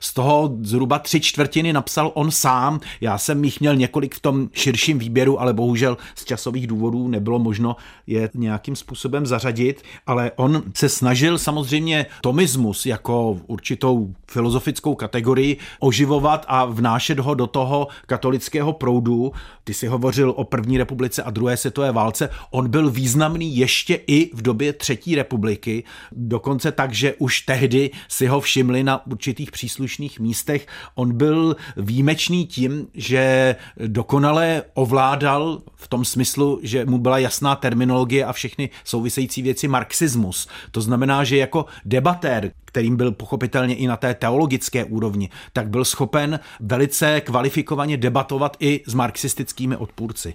Z 0.00 0.14
toho 0.14 0.56
zhruba 0.62 0.98
tři 0.98 1.20
čtvrtiny 1.20 1.72
napsal 1.72 2.10
on 2.14 2.30
sám. 2.30 2.80
Já 3.00 3.18
jsem 3.18 3.44
jich 3.44 3.60
měl 3.60 3.76
několik 3.76 4.14
v 4.14 4.20
tom 4.20 4.48
širším 4.52 4.98
výběru, 4.98 5.40
ale 5.40 5.52
bohužel 5.52 5.96
z 6.14 6.24
časových 6.24 6.66
důvodů 6.66 7.08
nebylo 7.08 7.38
možno 7.38 7.76
je 8.06 8.30
nějakým 8.34 8.76
způsobem 8.76 9.26
zařadit, 9.26 9.82
ale 10.06 10.32
on 10.36 10.62
se 10.74 10.88
snažil 10.88 11.38
samozřejmě 11.38 12.06
tomismus 12.20 12.86
jako 12.86 13.38
určitou 13.46 14.14
filozofickou 14.26 14.89
kategorii 14.94 15.56
oživovat 15.80 16.44
a 16.48 16.64
vnášet 16.64 17.18
ho 17.18 17.34
do 17.34 17.46
toho 17.46 17.88
katolického 18.06 18.72
proudu. 18.72 19.32
Ty 19.64 19.74
si 19.74 19.86
hovořil 19.86 20.34
o 20.36 20.44
první 20.44 20.78
republice 20.78 21.22
a 21.22 21.30
druhé 21.30 21.56
světové 21.56 21.92
válce. 21.92 22.28
On 22.50 22.68
byl 22.68 22.90
významný 22.90 23.56
ještě 23.56 24.00
i 24.06 24.30
v 24.34 24.42
době 24.42 24.72
třetí 24.72 25.14
republiky, 25.14 25.84
dokonce 26.12 26.72
tak, 26.72 26.92
že 26.92 27.14
už 27.18 27.40
tehdy 27.40 27.90
si 28.08 28.26
ho 28.26 28.40
všimli 28.40 28.82
na 28.82 29.06
určitých 29.06 29.50
příslušných 29.50 30.20
místech. 30.20 30.66
On 30.94 31.16
byl 31.16 31.56
výjimečný 31.76 32.46
tím, 32.46 32.86
že 32.94 33.56
dokonale 33.86 34.62
ovládal 34.74 35.62
v 35.74 35.88
tom 35.88 36.04
smyslu, 36.04 36.60
že 36.62 36.84
mu 36.84 36.98
byla 36.98 37.18
jasná 37.18 37.56
terminologie 37.56 38.24
a 38.24 38.32
všechny 38.32 38.70
související 38.84 39.42
věci 39.42 39.68
marxismus. 39.68 40.48
To 40.70 40.80
znamená, 40.80 41.24
že 41.24 41.36
jako 41.36 41.66
debatér, 41.84 42.52
kterým 42.64 42.96
byl 42.96 43.12
pochopitelně 43.12 43.74
i 43.74 43.86
na 43.86 43.96
té 43.96 44.14
teologické 44.14 44.79
úrovni, 44.84 45.30
tak 45.52 45.68
byl 45.68 45.84
schopen 45.84 46.40
velice 46.60 47.20
kvalifikovaně 47.20 47.96
debatovat 47.96 48.56
i 48.60 48.82
s 48.86 48.94
marxistickými 48.94 49.76
odpůrci. 49.76 50.34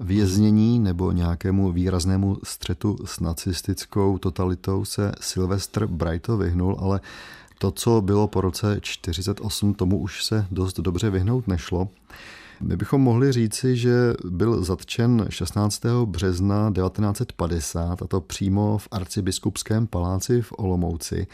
Věznění 0.00 0.78
nebo 0.78 1.12
nějakému 1.12 1.72
výraznému 1.72 2.38
střetu 2.44 2.96
s 3.04 3.20
nacistickou 3.20 4.18
totalitou 4.18 4.84
se 4.84 5.12
Sylvester 5.20 5.86
Brighto 5.86 6.36
vyhnul, 6.36 6.76
ale 6.78 7.00
to, 7.58 7.70
co 7.70 8.00
bylo 8.00 8.28
po 8.28 8.40
roce 8.40 8.78
48, 8.80 9.74
tomu 9.74 9.98
už 9.98 10.24
se 10.24 10.46
dost 10.50 10.80
dobře 10.80 11.10
vyhnout 11.10 11.48
nešlo. 11.48 11.88
My 12.60 12.76
bychom 12.76 13.00
mohli 13.00 13.32
říci, 13.32 13.76
že 13.76 14.14
byl 14.24 14.64
zatčen 14.64 15.26
16. 15.28 15.82
března 16.04 16.72
1950, 16.72 18.02
a 18.02 18.06
to 18.06 18.20
přímo 18.20 18.78
v 18.78 18.88
arcibiskupském 18.90 19.86
paláci 19.86 20.42
v 20.42 20.52
Olomouci. 20.56 21.26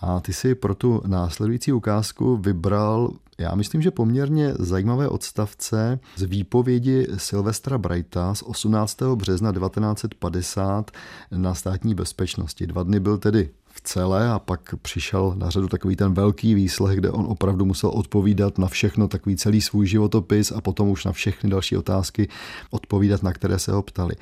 A 0.00 0.20
ty 0.20 0.32
si 0.32 0.54
pro 0.54 0.74
tu 0.74 1.02
následující 1.06 1.72
ukázku 1.72 2.36
vybral, 2.36 3.10
já 3.38 3.54
myslím, 3.54 3.82
že 3.82 3.90
poměrně 3.90 4.54
zajímavé 4.58 5.08
odstavce 5.08 6.00
z 6.16 6.22
výpovědi 6.22 7.06
Silvestra 7.16 7.78
Brighta 7.78 8.34
z 8.34 8.42
18. 8.42 9.02
března 9.14 9.52
1950 9.52 10.90
na 11.36 11.54
státní 11.54 11.94
bezpečnosti. 11.94 12.66
Dva 12.66 12.82
dny 12.82 13.00
byl 13.00 13.18
tedy 13.18 13.50
v 13.66 13.80
celé 13.80 14.28
a 14.28 14.38
pak 14.38 14.74
přišel 14.82 15.34
na 15.36 15.50
řadu 15.50 15.68
takový 15.68 15.96
ten 15.96 16.14
velký 16.14 16.54
výslech, 16.54 16.98
kde 16.98 17.10
on 17.10 17.26
opravdu 17.28 17.64
musel 17.64 17.90
odpovídat 17.90 18.58
na 18.58 18.68
všechno, 18.68 19.08
takový 19.08 19.36
celý 19.36 19.60
svůj 19.60 19.86
životopis 19.86 20.52
a 20.52 20.60
potom 20.60 20.88
už 20.88 21.04
na 21.04 21.12
všechny 21.12 21.50
další 21.50 21.76
otázky 21.76 22.28
odpovídat, 22.70 23.22
na 23.22 23.32
které 23.32 23.58
se 23.58 23.72
ho 23.72 23.82
ptali. 23.82 24.14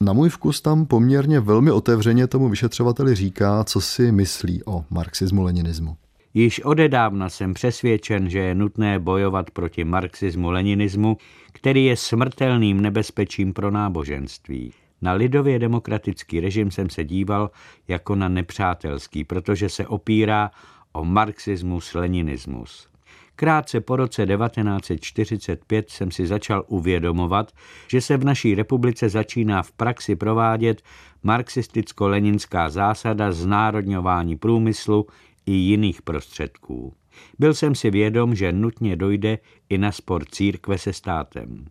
Na 0.00 0.12
můj 0.12 0.28
vkus 0.28 0.60
tam 0.60 0.86
poměrně 0.86 1.40
velmi 1.40 1.70
otevřeně 1.70 2.26
tomu 2.26 2.48
vyšetřovateli 2.48 3.14
říká, 3.14 3.64
co 3.64 3.80
si 3.80 4.12
myslí 4.12 4.64
o 4.64 4.84
marxismu-leninismu. 4.90 5.96
Již 6.34 6.60
odedávna 6.60 7.28
jsem 7.28 7.54
přesvědčen, 7.54 8.30
že 8.30 8.38
je 8.38 8.54
nutné 8.54 8.98
bojovat 8.98 9.50
proti 9.50 9.84
marxismu-leninismu, 9.84 11.16
který 11.52 11.84
je 11.84 11.96
smrtelným 11.96 12.80
nebezpečím 12.80 13.52
pro 13.52 13.70
náboženství. 13.70 14.72
Na 15.02 15.12
lidově 15.12 15.58
demokratický 15.58 16.40
režim 16.40 16.70
jsem 16.70 16.90
se 16.90 17.04
díval 17.04 17.50
jako 17.88 18.14
na 18.14 18.28
nepřátelský, 18.28 19.24
protože 19.24 19.68
se 19.68 19.86
opírá 19.86 20.50
o 20.92 21.04
marxismus-leninismus. 21.04 22.93
Krátce 23.36 23.80
po 23.80 23.96
roce 23.96 24.26
1945 24.26 25.90
jsem 25.90 26.10
si 26.10 26.26
začal 26.26 26.64
uvědomovat, 26.66 27.52
že 27.88 28.00
se 28.00 28.16
v 28.16 28.24
naší 28.24 28.54
republice 28.54 29.08
začíná 29.08 29.62
v 29.62 29.72
praxi 29.72 30.16
provádět 30.16 30.82
marxisticko-leninská 31.24 32.70
zásada 32.70 33.32
znárodňování 33.32 34.36
průmyslu 34.36 35.06
i 35.46 35.52
jiných 35.52 36.02
prostředků. 36.02 36.94
Byl 37.38 37.54
jsem 37.54 37.74
si 37.74 37.90
vědom, 37.90 38.34
že 38.34 38.52
nutně 38.52 38.96
dojde 38.96 39.38
i 39.68 39.78
na 39.78 39.92
spor 39.92 40.24
církve 40.24 40.78
se 40.78 40.92
státem. 40.92 41.66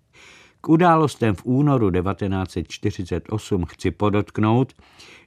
K 0.61 0.69
událostem 0.69 1.35
v 1.35 1.45
únoru 1.45 1.91
1948 1.91 3.65
chci 3.65 3.91
podotknout, 3.91 4.73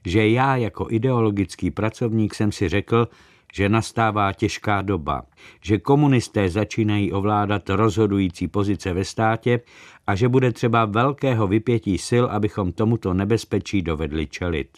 že 0.05 0.29
já 0.29 0.55
jako 0.55 0.87
ideologický 0.89 1.71
pracovník 1.71 2.35
jsem 2.35 2.51
si 2.51 2.69
řekl, 2.69 3.07
že 3.53 3.69
nastává 3.69 4.33
těžká 4.33 4.81
doba, 4.81 5.23
že 5.61 5.77
komunisté 5.77 6.49
začínají 6.49 7.11
ovládat 7.11 7.69
rozhodující 7.69 8.47
pozice 8.47 8.93
ve 8.93 9.05
státě 9.05 9.59
a 10.07 10.15
že 10.15 10.29
bude 10.29 10.51
třeba 10.51 10.85
velkého 10.85 11.47
vypětí 11.47 11.97
sil, 12.07 12.25
abychom 12.31 12.71
tomuto 12.71 13.13
nebezpečí 13.13 13.81
dovedli 13.81 14.27
čelit. 14.27 14.77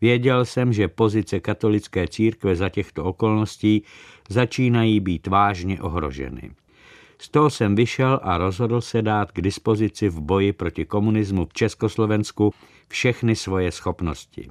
Věděl 0.00 0.44
jsem, 0.44 0.72
že 0.72 0.88
pozice 0.88 1.40
katolické 1.40 2.08
církve 2.08 2.56
za 2.56 2.68
těchto 2.68 3.04
okolností 3.04 3.82
začínají 4.28 5.00
být 5.00 5.26
vážně 5.26 5.82
ohroženy. 5.82 6.50
Z 7.18 7.28
toho 7.28 7.50
jsem 7.50 7.74
vyšel 7.74 8.20
a 8.22 8.38
rozhodl 8.38 8.80
se 8.80 9.02
dát 9.02 9.32
k 9.32 9.40
dispozici 9.40 10.08
v 10.08 10.20
boji 10.20 10.52
proti 10.52 10.84
komunismu 10.84 11.46
v 11.46 11.52
Československu 11.52 12.54
všechny 12.88 13.36
svoje 13.36 13.72
schopnosti. 13.72 14.48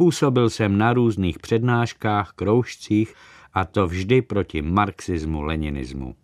Působil 0.00 0.50
jsem 0.50 0.78
na 0.78 0.92
různých 0.92 1.38
přednáškách, 1.38 2.32
kroužcích 2.32 3.14
a 3.54 3.64
to 3.64 3.86
vždy 3.86 4.22
proti 4.22 4.62
marxismu, 4.62 5.42
leninismu. 5.42 6.14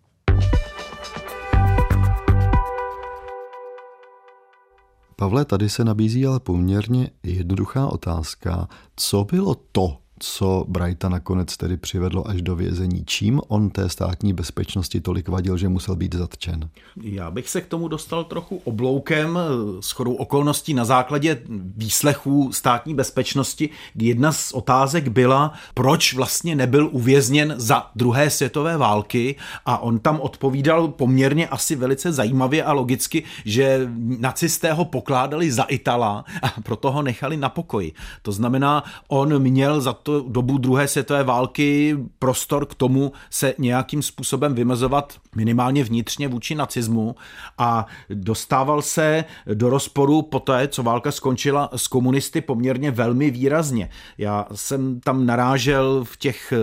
Pavle, 5.15 5.45
tady 5.45 5.69
se 5.69 5.83
nabízí 5.83 6.25
ale 6.25 6.39
poměrně 6.39 7.09
jednoduchá 7.23 7.87
otázka. 7.87 8.67
Co 8.95 9.23
bylo 9.23 9.55
to, 9.71 9.97
co 10.19 10.65
Brighta 10.67 11.09
nakonec 11.09 11.57
tedy 11.57 11.77
přivedlo 11.77 12.27
až 12.27 12.41
do 12.41 12.55
vězení. 12.55 13.03
Čím 13.05 13.41
on 13.47 13.69
té 13.69 13.89
státní 13.89 14.33
bezpečnosti 14.33 15.01
tolik 15.01 15.29
vadil, 15.29 15.57
že 15.57 15.69
musel 15.69 15.95
být 15.95 16.15
zatčen? 16.15 16.69
Já 17.01 17.31
bych 17.31 17.49
se 17.49 17.61
k 17.61 17.67
tomu 17.67 17.87
dostal 17.87 18.23
trochu 18.23 18.61
obloukem 18.63 19.39
s 19.79 19.91
chodou 19.91 20.13
okolností 20.13 20.73
na 20.73 20.85
základě 20.85 21.41
výslechů 21.77 22.53
státní 22.53 22.95
bezpečnosti. 22.95 23.69
Jedna 23.95 24.31
z 24.31 24.51
otázek 24.51 25.07
byla, 25.07 25.53
proč 25.73 26.13
vlastně 26.13 26.55
nebyl 26.55 26.89
uvězněn 26.91 27.53
za 27.57 27.91
druhé 27.95 28.29
světové 28.29 28.77
války 28.77 29.35
a 29.65 29.77
on 29.77 29.99
tam 29.99 30.19
odpovídal 30.19 30.87
poměrně 30.87 31.47
asi 31.47 31.75
velice 31.75 32.11
zajímavě 32.11 32.63
a 32.63 32.73
logicky, 32.73 33.23
že 33.45 33.89
nacisté 34.19 34.73
ho 34.73 34.85
pokládali 34.85 35.51
za 35.51 35.63
Itala 35.63 36.25
a 36.41 36.61
proto 36.61 36.91
ho 36.91 37.01
nechali 37.01 37.37
na 37.37 37.49
pokoji. 37.49 37.93
To 38.21 38.31
znamená, 38.31 38.83
on 39.07 39.39
měl 39.39 39.81
za 39.81 39.93
to 40.07 40.21
dobu 40.27 40.57
druhé 40.57 40.87
světové 40.87 41.23
války 41.23 41.97
prostor 42.19 42.65
k 42.65 42.75
tomu 42.75 43.11
se 43.29 43.53
nějakým 43.57 44.01
způsobem 44.01 44.55
vymezovat 44.55 45.13
minimálně 45.35 45.83
vnitřně 45.83 46.27
vůči 46.27 46.55
nacismu 46.55 47.15
a 47.57 47.85
dostával 48.09 48.81
se 48.81 49.25
do 49.53 49.69
rozporu 49.69 50.21
po 50.21 50.39
té, 50.39 50.67
co 50.67 50.83
válka 50.83 51.11
skončila 51.11 51.69
s 51.75 51.87
komunisty 51.87 52.41
poměrně 52.41 52.91
velmi 52.91 53.31
výrazně. 53.31 53.89
Já 54.17 54.45
jsem 54.55 54.99
tam 54.99 55.25
narážel 55.25 56.03
v 56.03 56.17
těch 56.17 56.53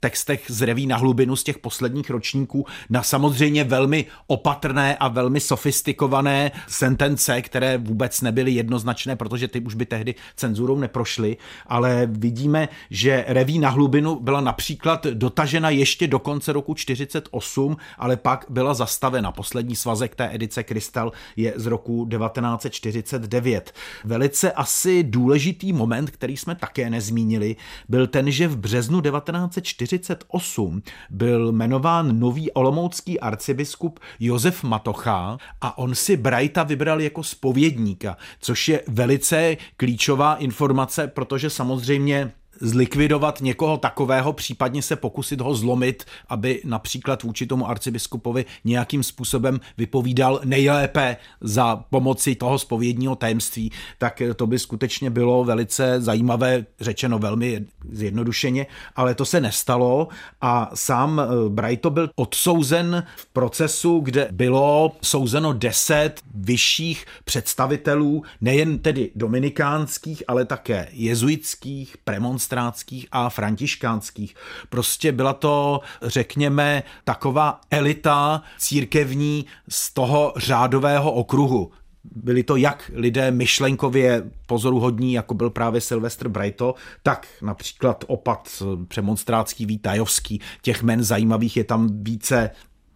textech 0.00 0.44
z 0.48 0.62
reví 0.62 0.86
na 0.86 0.96
hlubinu 0.96 1.36
z 1.36 1.44
těch 1.44 1.58
posledních 1.58 2.10
ročníků 2.10 2.66
na 2.90 3.02
samozřejmě 3.02 3.64
velmi 3.64 4.06
opatrné 4.26 4.96
a 4.96 5.08
velmi 5.08 5.40
sofistikované 5.40 6.50
sentence, 6.68 7.42
které 7.42 7.78
vůbec 7.78 8.20
nebyly 8.20 8.52
jednoznačné, 8.52 9.16
protože 9.16 9.48
ty 9.48 9.60
už 9.60 9.74
by 9.74 9.86
tehdy 9.86 10.14
cenzurou 10.36 10.78
neprošly, 10.78 11.36
ale 11.66 12.06
vidíme, 12.10 12.68
že 12.90 13.24
reví 13.28 13.58
na 13.58 13.70
hlubinu 13.70 14.20
byla 14.20 14.40
například 14.40 15.06
dotažena 15.06 15.70
ještě 15.70 16.06
do 16.06 16.18
konce 16.18 16.52
roku 16.52 16.74
48, 16.74 17.76
ale 17.98 18.16
pak 18.16 18.44
byla 18.48 18.74
zastavena. 18.74 19.32
Poslední 19.32 19.76
svazek 19.76 20.14
té 20.14 20.34
edice 20.34 20.62
Krystal 20.62 21.12
je 21.36 21.52
z 21.56 21.66
roku 21.66 22.08
1949. 22.10 23.72
Velice 24.04 24.52
asi 24.52 25.02
důležitý 25.02 25.72
moment, 25.72 26.10
který 26.10 26.36
jsme 26.36 26.54
také 26.54 26.90
nezmínili, 26.90 27.56
byl 27.88 28.06
ten, 28.06 28.30
že 28.30 28.48
v 28.48 28.56
březnu 28.56 29.00
1940 29.00 29.85
1948 29.86 30.82
byl 31.10 31.52
jmenován 31.52 32.20
nový 32.20 32.50
olomoucký 32.50 33.20
arcibiskup 33.20 34.00
Josef 34.20 34.62
Matocha 34.62 35.38
a 35.60 35.78
on 35.78 35.94
si 35.94 36.16
Brighta 36.16 36.62
vybral 36.62 37.00
jako 37.00 37.22
spovědníka, 37.22 38.16
což 38.40 38.68
je 38.68 38.82
velice 38.88 39.56
klíčová 39.76 40.34
informace, 40.34 41.06
protože 41.06 41.50
samozřejmě 41.50 42.32
zlikvidovat 42.60 43.40
někoho 43.40 43.76
takového, 43.76 44.32
případně 44.32 44.82
se 44.82 44.96
pokusit 44.96 45.40
ho 45.40 45.54
zlomit, 45.54 46.04
aby 46.28 46.60
například 46.64 47.22
vůči 47.22 47.46
tomu 47.46 47.68
arcibiskupovi 47.68 48.44
nějakým 48.64 49.02
způsobem 49.02 49.60
vypovídal 49.78 50.40
nejlépe 50.44 51.16
za 51.40 51.76
pomoci 51.76 52.34
toho 52.34 52.58
spovědního 52.58 53.16
tajemství, 53.16 53.72
tak 53.98 54.22
to 54.36 54.46
by 54.46 54.58
skutečně 54.58 55.10
bylo 55.10 55.44
velice 55.44 56.00
zajímavé, 56.00 56.66
řečeno 56.80 57.18
velmi 57.18 57.64
zjednodušeně, 57.92 58.66
ale 58.96 59.14
to 59.14 59.24
se 59.24 59.40
nestalo 59.40 60.08
a 60.40 60.70
sám 60.74 61.20
eh, 61.20 61.48
Brighto 61.48 61.90
byl 61.90 62.10
odsouzen 62.16 63.06
v 63.16 63.26
procesu, 63.26 64.00
kde 64.00 64.28
bylo 64.32 64.92
souzeno 65.02 65.52
deset 65.52 66.20
vyšších 66.34 67.06
představitelů, 67.24 68.22
nejen 68.40 68.78
tedy 68.78 69.10
dominikánských, 69.14 70.22
ale 70.28 70.44
také 70.44 70.88
jezuitských, 70.92 71.96
premonstrátských, 72.04 72.45
demonstrátských 72.46 73.06
a 73.12 73.28
františkánských. 73.28 74.34
Prostě 74.68 75.12
byla 75.12 75.32
to, 75.32 75.80
řekněme, 76.02 76.82
taková 77.04 77.60
elita 77.70 78.42
církevní 78.58 79.46
z 79.68 79.92
toho 79.92 80.32
řádového 80.36 81.12
okruhu 81.12 81.70
byli 82.14 82.42
to 82.42 82.56
jak 82.56 82.90
lidé 82.94 83.30
myšlenkově 83.30 84.30
pozoruhodní, 84.46 85.12
jako 85.12 85.34
byl 85.34 85.50
právě 85.50 85.80
Sylvester 85.80 86.28
Brighto, 86.28 86.74
tak 87.02 87.26
například 87.42 88.04
opat 88.06 88.62
přemonstrátský 88.88 89.66
Vítajovský. 89.66 90.40
Těch 90.62 90.82
men 90.82 91.02
zajímavých 91.02 91.56
je 91.56 91.64
tam 91.64 91.88
více, 92.02 92.50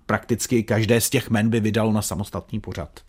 prakticky 0.06 0.62
každé 0.62 1.00
z 1.00 1.10
těch 1.10 1.30
men 1.30 1.50
by 1.50 1.60
vydalo 1.60 1.92
na 1.92 2.02
samostatný 2.02 2.60
pořad. 2.60 3.00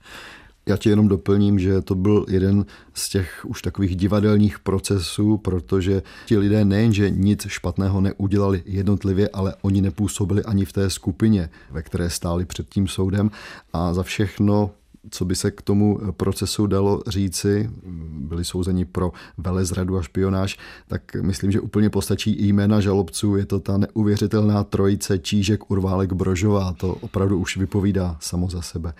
Já 0.65 0.78
ti 0.78 0.89
jenom 0.89 1.08
doplním, 1.08 1.60
že 1.60 1.82
to 1.82 1.95
byl 1.95 2.26
jeden 2.30 2.65
z 2.93 3.10
těch 3.10 3.45
už 3.45 3.62
takových 3.62 3.95
divadelních 3.95 4.60
procesů, 4.60 5.38
protože 5.38 6.04
ti 6.26 6.38
lidé 6.38 6.65
nejenže 6.65 7.10
nic 7.10 7.47
špatného 7.47 8.02
neudělali 8.02 8.63
jednotlivě, 8.65 9.30
ale 9.34 9.56
oni 9.62 9.82
nepůsobili 9.82 10.43
ani 10.43 10.65
v 10.65 10.74
té 10.74 10.89
skupině, 10.89 11.50
ve 11.71 11.82
které 11.82 12.10
stáli 12.10 12.45
před 12.45 12.69
tím 12.69 12.88
soudem 12.88 13.32
a 13.74 13.93
za 13.93 14.04
všechno 14.04 14.71
co 15.10 15.26
by 15.26 15.36
se 15.36 15.52
k 15.52 15.62
tomu 15.62 16.00
procesu 16.12 16.67
dalo 16.67 17.04
říci, 17.08 17.69
byli 18.10 18.45
souzeni 18.45 18.86
pro 18.86 19.12
velezradu 19.38 19.97
a 19.97 20.02
špionáž, 20.02 20.58
tak 20.88 21.15
myslím, 21.21 21.52
že 21.52 21.60
úplně 21.60 21.89
postačí 21.89 22.47
jména 22.47 22.80
žalobců. 22.80 23.36
Je 23.36 23.45
to 23.45 23.60
ta 23.60 23.78
neuvěřitelná 23.78 24.63
trojice 24.63 25.19
Čížek, 25.19 25.71
Urválek, 25.71 26.13
Brožová. 26.13 26.74
To 26.74 26.93
opravdu 26.93 27.38
už 27.38 27.58
vypovídá 27.58 28.17
samo 28.19 28.50
za 28.50 28.62
sebe. 28.62 28.93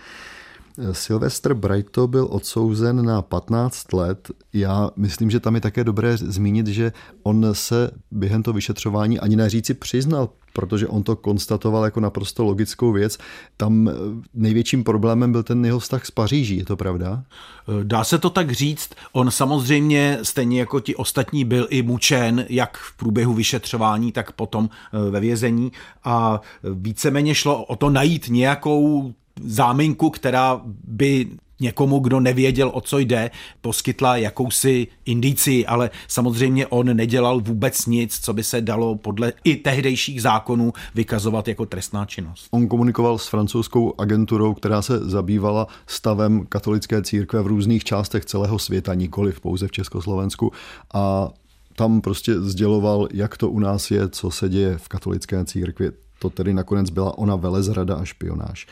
Sylvester 0.92 1.54
Brighto 1.54 2.06
byl 2.06 2.28
odsouzen 2.30 3.04
na 3.04 3.22
15 3.22 3.92
let. 3.92 4.30
Já 4.52 4.90
myslím, 4.96 5.30
že 5.30 5.40
tam 5.40 5.54
je 5.54 5.60
také 5.60 5.84
dobré 5.84 6.16
zmínit, 6.16 6.66
že 6.66 6.92
on 7.22 7.46
se 7.52 7.90
během 8.10 8.42
toho 8.42 8.54
vyšetřování 8.54 9.20
ani 9.20 9.36
neříci 9.36 9.74
přiznal, 9.74 10.28
protože 10.52 10.88
on 10.88 11.02
to 11.02 11.16
konstatoval 11.16 11.84
jako 11.84 12.00
naprosto 12.00 12.44
logickou 12.44 12.92
věc. 12.92 13.18
Tam 13.56 13.88
eh, 13.88 13.92
největším 14.34 14.84
problémem 14.84 15.32
byl 15.32 15.42
ten 15.42 15.64
jeho 15.64 15.78
vztah 15.78 16.06
s 16.06 16.10
Paříží, 16.10 16.56
je 16.56 16.64
to 16.64 16.76
pravda? 16.76 17.22
Eh, 17.68 17.84
dá 17.84 18.04
se 18.04 18.18
to 18.18 18.30
tak 18.30 18.50
říct. 18.50 18.90
On 19.12 19.30
samozřejmě, 19.30 20.18
stejně 20.22 20.60
jako 20.60 20.80
ti 20.80 20.96
ostatní, 20.96 21.44
byl 21.44 21.66
i 21.70 21.82
mučen, 21.82 22.46
jak 22.48 22.76
v 22.76 22.96
průběhu 22.96 23.34
vyšetřování, 23.34 24.12
tak 24.12 24.32
potom 24.32 24.70
eh, 24.72 25.10
ve 25.10 25.20
vězení. 25.20 25.72
A 26.04 26.40
víceméně 26.74 27.34
šlo 27.34 27.64
o 27.64 27.76
to 27.76 27.90
najít 27.90 28.28
nějakou 28.28 29.14
záminku, 29.40 30.10
která 30.10 30.60
by 30.84 31.26
někomu, 31.60 31.98
kdo 31.98 32.20
nevěděl, 32.20 32.70
o 32.74 32.80
co 32.80 32.98
jde, 32.98 33.30
poskytla 33.60 34.16
jakousi 34.16 34.86
indici, 35.04 35.66
ale 35.66 35.90
samozřejmě 36.08 36.66
on 36.66 36.96
nedělal 36.96 37.40
vůbec 37.40 37.86
nic, 37.86 38.18
co 38.18 38.32
by 38.32 38.44
se 38.44 38.60
dalo 38.60 38.94
podle 38.94 39.32
i 39.44 39.56
tehdejších 39.56 40.22
zákonů 40.22 40.72
vykazovat 40.94 41.48
jako 41.48 41.66
trestná 41.66 42.04
činnost. 42.04 42.46
On 42.50 42.68
komunikoval 42.68 43.18
s 43.18 43.28
francouzskou 43.28 43.94
agenturou, 43.98 44.54
která 44.54 44.82
se 44.82 44.98
zabývala 44.98 45.66
stavem 45.86 46.46
katolické 46.48 47.02
církve 47.02 47.42
v 47.42 47.46
různých 47.46 47.84
částech 47.84 48.24
celého 48.24 48.58
světa, 48.58 48.94
nikoli 48.94 49.32
pouze 49.32 49.68
v 49.68 49.72
Československu 49.72 50.52
a 50.94 51.30
tam 51.76 52.00
prostě 52.00 52.40
sděloval, 52.40 53.08
jak 53.12 53.36
to 53.36 53.50
u 53.50 53.58
nás 53.58 53.90
je, 53.90 54.08
co 54.08 54.30
se 54.30 54.48
děje 54.48 54.78
v 54.78 54.88
katolické 54.88 55.44
církvi. 55.44 55.90
To 56.18 56.30
tedy 56.30 56.54
nakonec 56.54 56.90
byla 56.90 57.18
ona 57.18 57.36
velezrada 57.36 57.96
a 57.96 58.04
špionáž. 58.04 58.66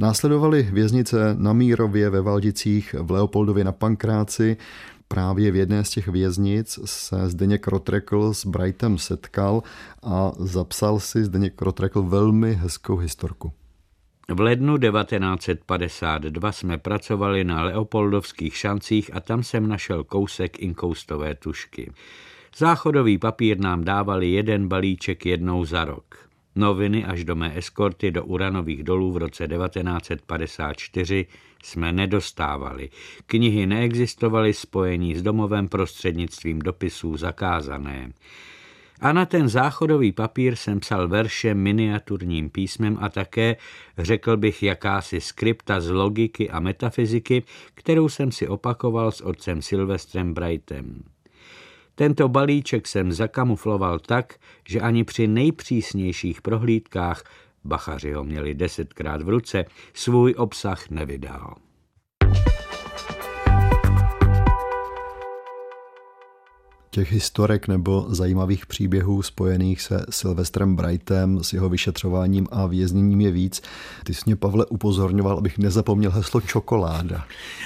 Následovaly 0.00 0.62
věznice 0.62 1.36
na 1.38 1.52
Mírově, 1.52 2.10
ve 2.10 2.20
Valdicích, 2.20 2.94
v 2.98 3.10
Leopoldově 3.10 3.64
na 3.64 3.72
Pankráci. 3.72 4.56
Právě 5.08 5.50
v 5.50 5.56
jedné 5.56 5.84
z 5.84 5.90
těch 5.90 6.08
věznic 6.08 6.78
se 6.84 7.28
Zdeněk 7.28 7.66
Rotrekl 7.66 8.34
s 8.34 8.46
Brightem 8.46 8.98
setkal 8.98 9.62
a 10.02 10.32
zapsal 10.38 11.00
si 11.00 11.24
Zdeněk 11.24 11.62
Rotrekl 11.62 12.02
velmi 12.02 12.54
hezkou 12.54 12.96
historku. 12.96 13.52
V 14.28 14.40
lednu 14.40 14.78
1952 14.78 16.52
jsme 16.52 16.78
pracovali 16.78 17.44
na 17.44 17.62
Leopoldovských 17.62 18.56
šancích 18.56 19.10
a 19.14 19.20
tam 19.20 19.42
jsem 19.42 19.68
našel 19.68 20.04
kousek 20.04 20.58
inkoustové 20.58 21.34
tušky. 21.34 21.92
Záchodový 22.56 23.18
papír 23.18 23.58
nám 23.58 23.84
dávali 23.84 24.30
jeden 24.30 24.68
balíček 24.68 25.26
jednou 25.26 25.64
za 25.64 25.84
rok. 25.84 26.29
Noviny 26.56 27.04
až 27.04 27.24
do 27.24 27.36
mé 27.36 27.58
eskorty 27.58 28.10
do 28.10 28.24
uranových 28.24 28.82
dolů 28.82 29.12
v 29.12 29.16
roce 29.16 29.48
1954 29.48 31.26
jsme 31.62 31.92
nedostávali. 31.92 32.90
Knihy 33.26 33.66
neexistovaly, 33.66 34.52
spojení 34.52 35.14
s 35.14 35.22
domovem 35.22 35.68
prostřednictvím 35.68 36.58
dopisů 36.58 37.16
zakázané. 37.16 38.12
A 39.00 39.12
na 39.12 39.26
ten 39.26 39.48
záchodový 39.48 40.12
papír 40.12 40.56
jsem 40.56 40.80
psal 40.80 41.08
verše 41.08 41.54
miniaturním 41.54 42.50
písmem 42.50 42.98
a 43.00 43.08
také, 43.08 43.56
řekl 43.98 44.36
bych, 44.36 44.62
jakási 44.62 45.20
skripta 45.20 45.80
z 45.80 45.90
logiky 45.90 46.50
a 46.50 46.60
metafyziky, 46.60 47.42
kterou 47.74 48.08
jsem 48.08 48.32
si 48.32 48.48
opakoval 48.48 49.12
s 49.12 49.20
otcem 49.20 49.62
Silvestrem 49.62 50.34
Brightem. 50.34 51.02
Tento 51.94 52.28
balíček 52.28 52.88
jsem 52.88 53.12
zakamufloval 53.12 53.98
tak, 53.98 54.34
že 54.68 54.80
ani 54.80 55.04
při 55.04 55.26
nejpřísnějších 55.26 56.42
prohlídkách, 56.42 57.22
bachaři 57.64 58.12
ho 58.12 58.24
měli 58.24 58.54
desetkrát 58.54 59.22
v 59.22 59.28
ruce, 59.28 59.64
svůj 59.94 60.34
obsah 60.38 60.90
nevydal. 60.90 61.54
Těch 66.90 67.12
historek 67.12 67.68
nebo 67.68 68.06
zajímavých 68.08 68.66
příběhů 68.66 69.22
spojených 69.22 69.80
se 69.80 70.06
Silvestrem 70.10 70.76
Brightem, 70.76 71.44
s 71.44 71.52
jeho 71.52 71.68
vyšetřováním 71.68 72.46
a 72.50 72.66
vězněním 72.66 73.20
je 73.20 73.30
víc. 73.30 73.62
Ty 74.04 74.14
jsi 74.14 74.22
mě, 74.26 74.36
Pavle, 74.36 74.66
upozorňoval, 74.66 75.38
abych 75.38 75.58
nezapomněl 75.58 76.10
heslo 76.10 76.40
čokoláda. 76.40 77.24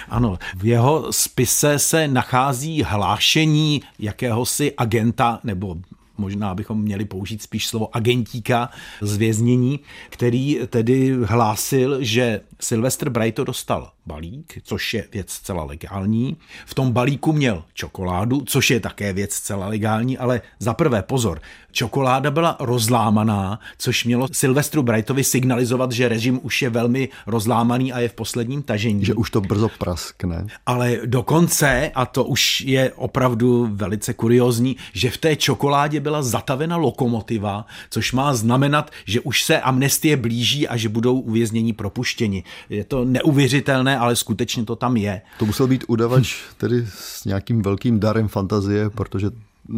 Ano, 0.08 0.38
v 0.56 0.66
jeho 0.66 1.12
spise 1.12 1.78
se 1.78 2.08
nachází 2.08 2.82
hlášení 2.82 3.82
jakéhosi 3.98 4.72
agenta 4.76 5.40
nebo 5.44 5.76
možná 6.18 6.54
bychom 6.54 6.82
měli 6.82 7.04
použít 7.04 7.42
spíš 7.42 7.66
slovo 7.66 7.96
agentíka 7.96 8.70
z 9.00 9.16
věznění, 9.16 9.80
který 10.10 10.60
tedy 10.66 11.16
hlásil, 11.24 11.96
že 12.00 12.40
Sylvester 12.60 13.10
Brighto 13.10 13.44
dostal 13.44 13.90
balík, 14.06 14.58
což 14.62 14.94
je 14.94 15.04
věc 15.12 15.30
zcela 15.30 15.64
legální. 15.64 16.36
V 16.66 16.74
tom 16.74 16.92
balíku 16.92 17.32
měl 17.32 17.64
čokoládu, 17.74 18.42
což 18.46 18.70
je 18.70 18.80
také 18.80 19.12
věc 19.12 19.32
zcela 19.32 19.68
legální, 19.68 20.18
ale 20.18 20.40
za 20.58 20.74
prvé 20.74 21.02
pozor, 21.02 21.40
čokoláda 21.72 22.30
byla 22.30 22.56
rozlámaná, 22.60 23.60
což 23.78 24.04
mělo 24.04 24.28
Silvestru 24.32 24.82
Brightovi 24.82 25.24
signalizovat, 25.24 25.92
že 25.92 26.08
režim 26.08 26.40
už 26.42 26.62
je 26.62 26.70
velmi 26.70 27.08
rozlámaný 27.26 27.92
a 27.92 28.00
je 28.00 28.08
v 28.08 28.14
posledním 28.14 28.62
tažení. 28.62 29.04
Že 29.04 29.14
už 29.14 29.30
to 29.30 29.40
brzo 29.40 29.68
praskne. 29.78 30.46
Ale 30.66 30.98
dokonce, 31.04 31.90
a 31.94 32.06
to 32.06 32.24
už 32.24 32.60
je 32.60 32.92
opravdu 32.92 33.68
velice 33.72 34.14
kuriozní, 34.14 34.76
že 34.92 35.10
v 35.10 35.18
té 35.18 35.36
čokoládě 35.36 36.00
byla 36.00 36.22
zatavena 36.22 36.76
lokomotiva, 36.76 37.66
což 37.90 38.12
má 38.12 38.34
znamenat, 38.34 38.90
že 39.04 39.20
už 39.20 39.42
se 39.42 39.60
amnestie 39.60 40.16
blíží 40.16 40.68
a 40.68 40.76
že 40.76 40.88
budou 40.88 41.20
uvěznění 41.20 41.72
propuštěni. 41.72 42.44
Je 42.70 42.84
to 42.84 43.04
neuvěřitelné, 43.04 43.93
ale 43.98 44.16
skutečně 44.16 44.64
to 44.64 44.76
tam 44.76 44.96
je. 44.96 45.22
To 45.38 45.46
musel 45.46 45.66
být 45.66 45.84
udavač 45.88 46.36
tedy 46.56 46.86
s 46.88 47.24
nějakým 47.24 47.62
velkým 47.62 48.00
darem 48.00 48.28
fantazie, 48.28 48.90
protože 48.90 49.30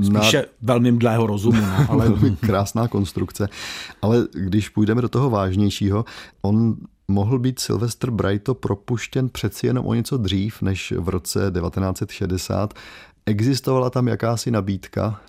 Spíše 0.04 0.38
na... 0.38 0.44
velmi 0.62 0.92
mdlého 0.92 1.26
rozumu. 1.26 1.60
No, 1.60 1.86
ale... 1.88 2.12
krásná 2.40 2.88
konstrukce. 2.88 3.48
Ale 4.02 4.26
když 4.32 4.68
půjdeme 4.68 5.02
do 5.02 5.08
toho 5.08 5.30
vážnějšího, 5.30 6.04
on 6.42 6.76
mohl 7.08 7.38
být 7.38 7.58
Sylvester 7.58 8.10
Brighto 8.10 8.54
propuštěn 8.54 9.28
přeci 9.28 9.66
jenom 9.66 9.86
o 9.86 9.94
něco 9.94 10.16
dřív 10.16 10.62
než 10.62 10.92
v 10.98 11.08
roce 11.08 11.52
1960. 11.60 12.74
Existovala 13.26 13.90
tam 13.90 14.08
jakási 14.08 14.50
nabídka 14.50 15.20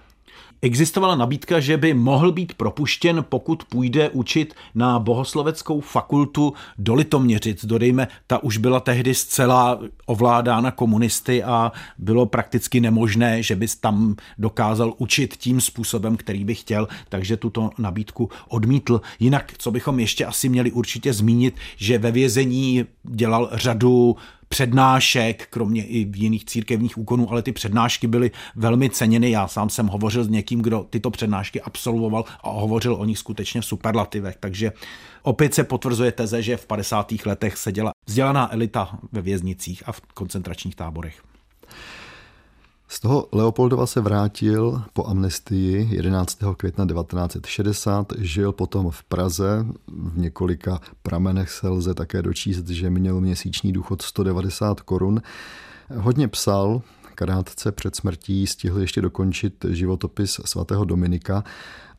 Existovala 0.61 1.15
nabídka, 1.15 1.59
že 1.59 1.77
by 1.77 1.93
mohl 1.93 2.31
být 2.31 2.53
propuštěn, 2.53 3.25
pokud 3.29 3.63
půjde 3.63 4.09
učit 4.09 4.53
na 4.75 4.99
bohosloveckou 4.99 5.81
fakultu 5.81 6.53
do 6.77 6.93
Litoměřic. 6.93 7.65
Dodejme, 7.65 8.07
ta 8.27 8.43
už 8.43 8.57
byla 8.57 8.79
tehdy 8.79 9.15
zcela 9.15 9.79
ovládána 10.05 10.71
komunisty 10.71 11.43
a 11.43 11.71
bylo 11.97 12.25
prakticky 12.25 12.79
nemožné, 12.79 13.43
že 13.43 13.55
bys 13.55 13.75
tam 13.75 14.15
dokázal 14.37 14.93
učit 14.97 15.37
tím 15.37 15.61
způsobem, 15.61 16.17
který 16.17 16.45
by 16.45 16.55
chtěl, 16.55 16.87
takže 17.09 17.37
tuto 17.37 17.69
nabídku 17.77 18.29
odmítl. 18.47 19.01
Jinak, 19.19 19.53
co 19.57 19.71
bychom 19.71 19.99
ještě 19.99 20.25
asi 20.25 20.49
měli 20.49 20.71
určitě 20.71 21.13
zmínit, 21.13 21.55
že 21.75 21.97
ve 21.97 22.11
vězení 22.11 22.85
dělal 23.03 23.49
řadu 23.51 24.15
přednášek, 24.49 25.47
kromě 25.49 25.85
i 25.85 26.11
jiných 26.15 26.45
církevních 26.45 26.97
úkonů, 26.97 27.31
ale 27.31 27.41
ty 27.41 27.51
přednášky 27.51 28.07
byly 28.07 28.31
velmi 28.55 28.89
ceněny. 28.89 29.31
Já 29.31 29.47
sám 29.47 29.69
jsem 29.69 29.87
hovořil 29.87 30.23
s 30.23 30.29
někým, 30.29 30.61
kdo 30.61 30.85
tyto 30.89 31.11
přednášky 31.11 31.61
absolvoval 31.61 32.25
a 32.43 32.49
hovořil 32.49 32.95
o 32.95 33.05
nich 33.05 33.17
skutečně 33.17 33.61
v 33.61 33.65
superlativech. 33.65 34.37
Takže 34.39 34.71
opět 35.21 35.53
se 35.53 35.63
potvrzuje 35.63 36.11
teze, 36.11 36.41
že 36.41 36.57
v 36.57 36.65
50. 36.65 37.13
letech 37.25 37.57
seděla 37.57 37.91
vzdělaná 38.07 38.53
elita 38.53 38.99
ve 39.11 39.21
věznicích 39.21 39.83
a 39.85 39.91
v 39.91 40.01
koncentračních 40.01 40.75
táborech. 40.75 41.23
Z 42.89 42.99
toho 42.99 43.27
Leopoldova 43.31 43.85
se 43.85 44.01
vrátil 44.01 44.81
po 44.93 45.05
amnestii 45.05 45.87
11. 45.91 46.39
května 46.57 46.85
1960, 46.85 48.13
žil 48.17 48.51
potom 48.51 48.91
v 48.91 49.03
Praze. 49.03 49.65
V 49.87 50.17
několika 50.17 50.81
pramenech 51.01 51.49
se 51.49 51.69
lze 51.69 51.93
také 51.93 52.21
dočíst, 52.21 52.67
že 52.67 52.89
měl 52.89 53.21
měsíční 53.21 53.73
důchod 53.73 54.01
190 54.01 54.81
korun. 54.81 55.21
Hodně 55.95 56.27
psal, 56.27 56.81
krátce 57.15 57.71
před 57.71 57.95
smrtí 57.95 58.47
stihl 58.47 58.79
ještě 58.79 59.01
dokončit 59.01 59.65
životopis 59.69 60.39
svatého 60.45 60.85
Dominika 60.85 61.43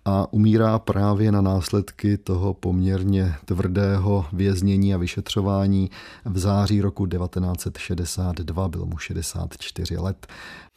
a 0.05 0.33
umírá 0.33 0.79
právě 0.79 1.33
na 1.33 1.41
následky 1.41 2.19
toho 2.19 2.55
poměrně 2.55 3.35
tvrdého 3.45 4.27
věznění 4.33 4.95
a 4.95 4.99
vyšetřování 4.99 5.91
v 6.25 6.39
září 6.39 6.81
roku 6.81 7.07
1962, 7.07 8.69
byl 8.69 8.87
mu 8.87 8.99
64 8.99 9.97
let. 9.97 10.27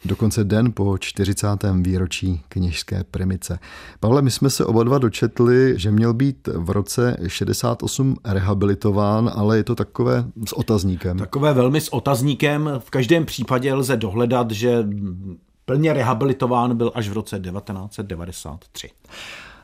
Dokonce 0.05 0.43
den 0.43 0.71
po 0.73 0.97
40. 0.97 1.47
výročí 1.81 2.41
kněžské 2.49 3.03
premice. 3.03 3.59
Pavle, 3.99 4.21
my 4.21 4.31
jsme 4.31 4.49
se 4.49 4.65
oba 4.65 4.83
dva 4.83 4.97
dočetli, 4.97 5.73
že 5.77 5.91
měl 5.91 6.13
být 6.13 6.49
v 6.53 6.69
roce 6.69 7.17
68 7.27 8.15
rehabilitován, 8.25 9.31
ale 9.35 9.57
je 9.57 9.63
to 9.63 9.75
takové 9.75 10.25
s 10.47 10.53
otazníkem. 10.53 11.17
Takové 11.17 11.53
velmi 11.53 11.81
s 11.81 11.93
otazníkem. 11.93 12.69
V 12.79 12.89
každém 12.89 13.25
případě 13.25 13.73
lze 13.73 13.97
dohledat, 13.97 14.51
že 14.51 14.85
plně 15.65 15.93
rehabilitován 15.93 16.77
byl 16.77 16.91
až 16.95 17.09
v 17.09 17.13
roce 17.13 17.39
1993. 17.39 18.89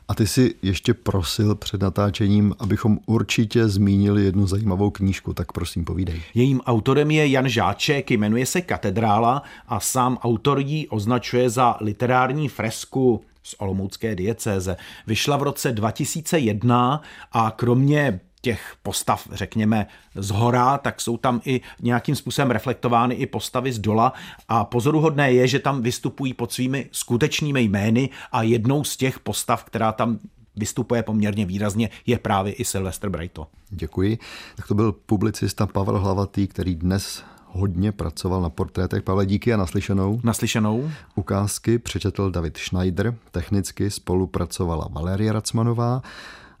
A 0.08 0.14
ty 0.14 0.26
si 0.26 0.54
ještě 0.62 0.94
prosil 0.94 1.54
před 1.54 1.82
natáčením, 1.82 2.54
abychom 2.58 2.98
určitě 3.06 3.68
zmínili 3.68 4.24
jednu 4.24 4.46
zajímavou 4.46 4.90
knížku, 4.90 5.34
tak 5.34 5.52
prosím 5.52 5.84
povídej. 5.84 6.22
Jejím 6.34 6.60
autorem 6.60 7.10
je 7.10 7.28
Jan 7.28 7.48
Žáček, 7.48 8.10
jmenuje 8.10 8.46
se 8.46 8.60
Katedrála 8.60 9.42
a 9.68 9.80
sám 9.80 10.18
autor 10.22 10.58
ji 10.58 10.88
označuje 10.88 11.50
za 11.50 11.76
literární 11.80 12.48
fresku 12.48 13.20
z 13.42 13.54
Olomoucké 13.58 14.14
diecéze. 14.14 14.76
Vyšla 15.06 15.36
v 15.36 15.42
roce 15.42 15.72
2001 15.72 17.02
a 17.32 17.50
kromě 17.50 18.20
těch 18.40 18.74
postav, 18.82 19.28
řekněme, 19.32 19.86
z 20.14 20.30
hora, 20.30 20.78
tak 20.78 21.00
jsou 21.00 21.16
tam 21.16 21.40
i 21.44 21.60
nějakým 21.82 22.16
způsobem 22.16 22.50
reflektovány 22.50 23.14
i 23.14 23.26
postavy 23.26 23.72
z 23.72 23.78
dola 23.78 24.12
a 24.48 24.64
pozoruhodné 24.64 25.32
je, 25.32 25.48
že 25.48 25.58
tam 25.58 25.82
vystupují 25.82 26.34
pod 26.34 26.52
svými 26.52 26.88
skutečnými 26.92 27.62
jmény 27.62 28.10
a 28.32 28.42
jednou 28.42 28.84
z 28.84 28.96
těch 28.96 29.18
postav, 29.18 29.64
která 29.64 29.92
tam 29.92 30.18
vystupuje 30.56 31.02
poměrně 31.02 31.46
výrazně, 31.46 31.90
je 32.06 32.18
právě 32.18 32.52
i 32.52 32.64
Sylvester 32.64 33.10
Brighto. 33.10 33.46
Děkuji. 33.70 34.18
Tak 34.56 34.66
to 34.66 34.74
byl 34.74 34.92
publicista 34.92 35.66
Pavel 35.66 35.98
Hlavatý, 35.98 36.46
který 36.46 36.74
dnes 36.74 37.24
hodně 37.46 37.92
pracoval 37.92 38.42
na 38.42 38.50
portrétech. 38.50 39.02
Pavle, 39.02 39.26
díky 39.26 39.54
a 39.54 39.56
naslyšenou. 39.56 40.20
Naslyšenou. 40.24 40.90
Ukázky 41.14 41.78
přečetl 41.78 42.30
David 42.30 42.56
Schneider, 42.56 43.14
technicky 43.30 43.90
spolupracovala 43.90 44.88
Valerie 44.90 45.32
Racmanová 45.32 46.02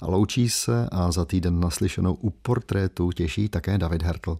a 0.00 0.06
loučí 0.06 0.48
se 0.48 0.88
a 0.92 1.12
za 1.12 1.24
týden 1.24 1.60
naslyšenou 1.60 2.14
u 2.14 2.30
portrétu 2.30 3.12
těší 3.12 3.48
také 3.48 3.78
David 3.78 4.02
Hertl. 4.02 4.38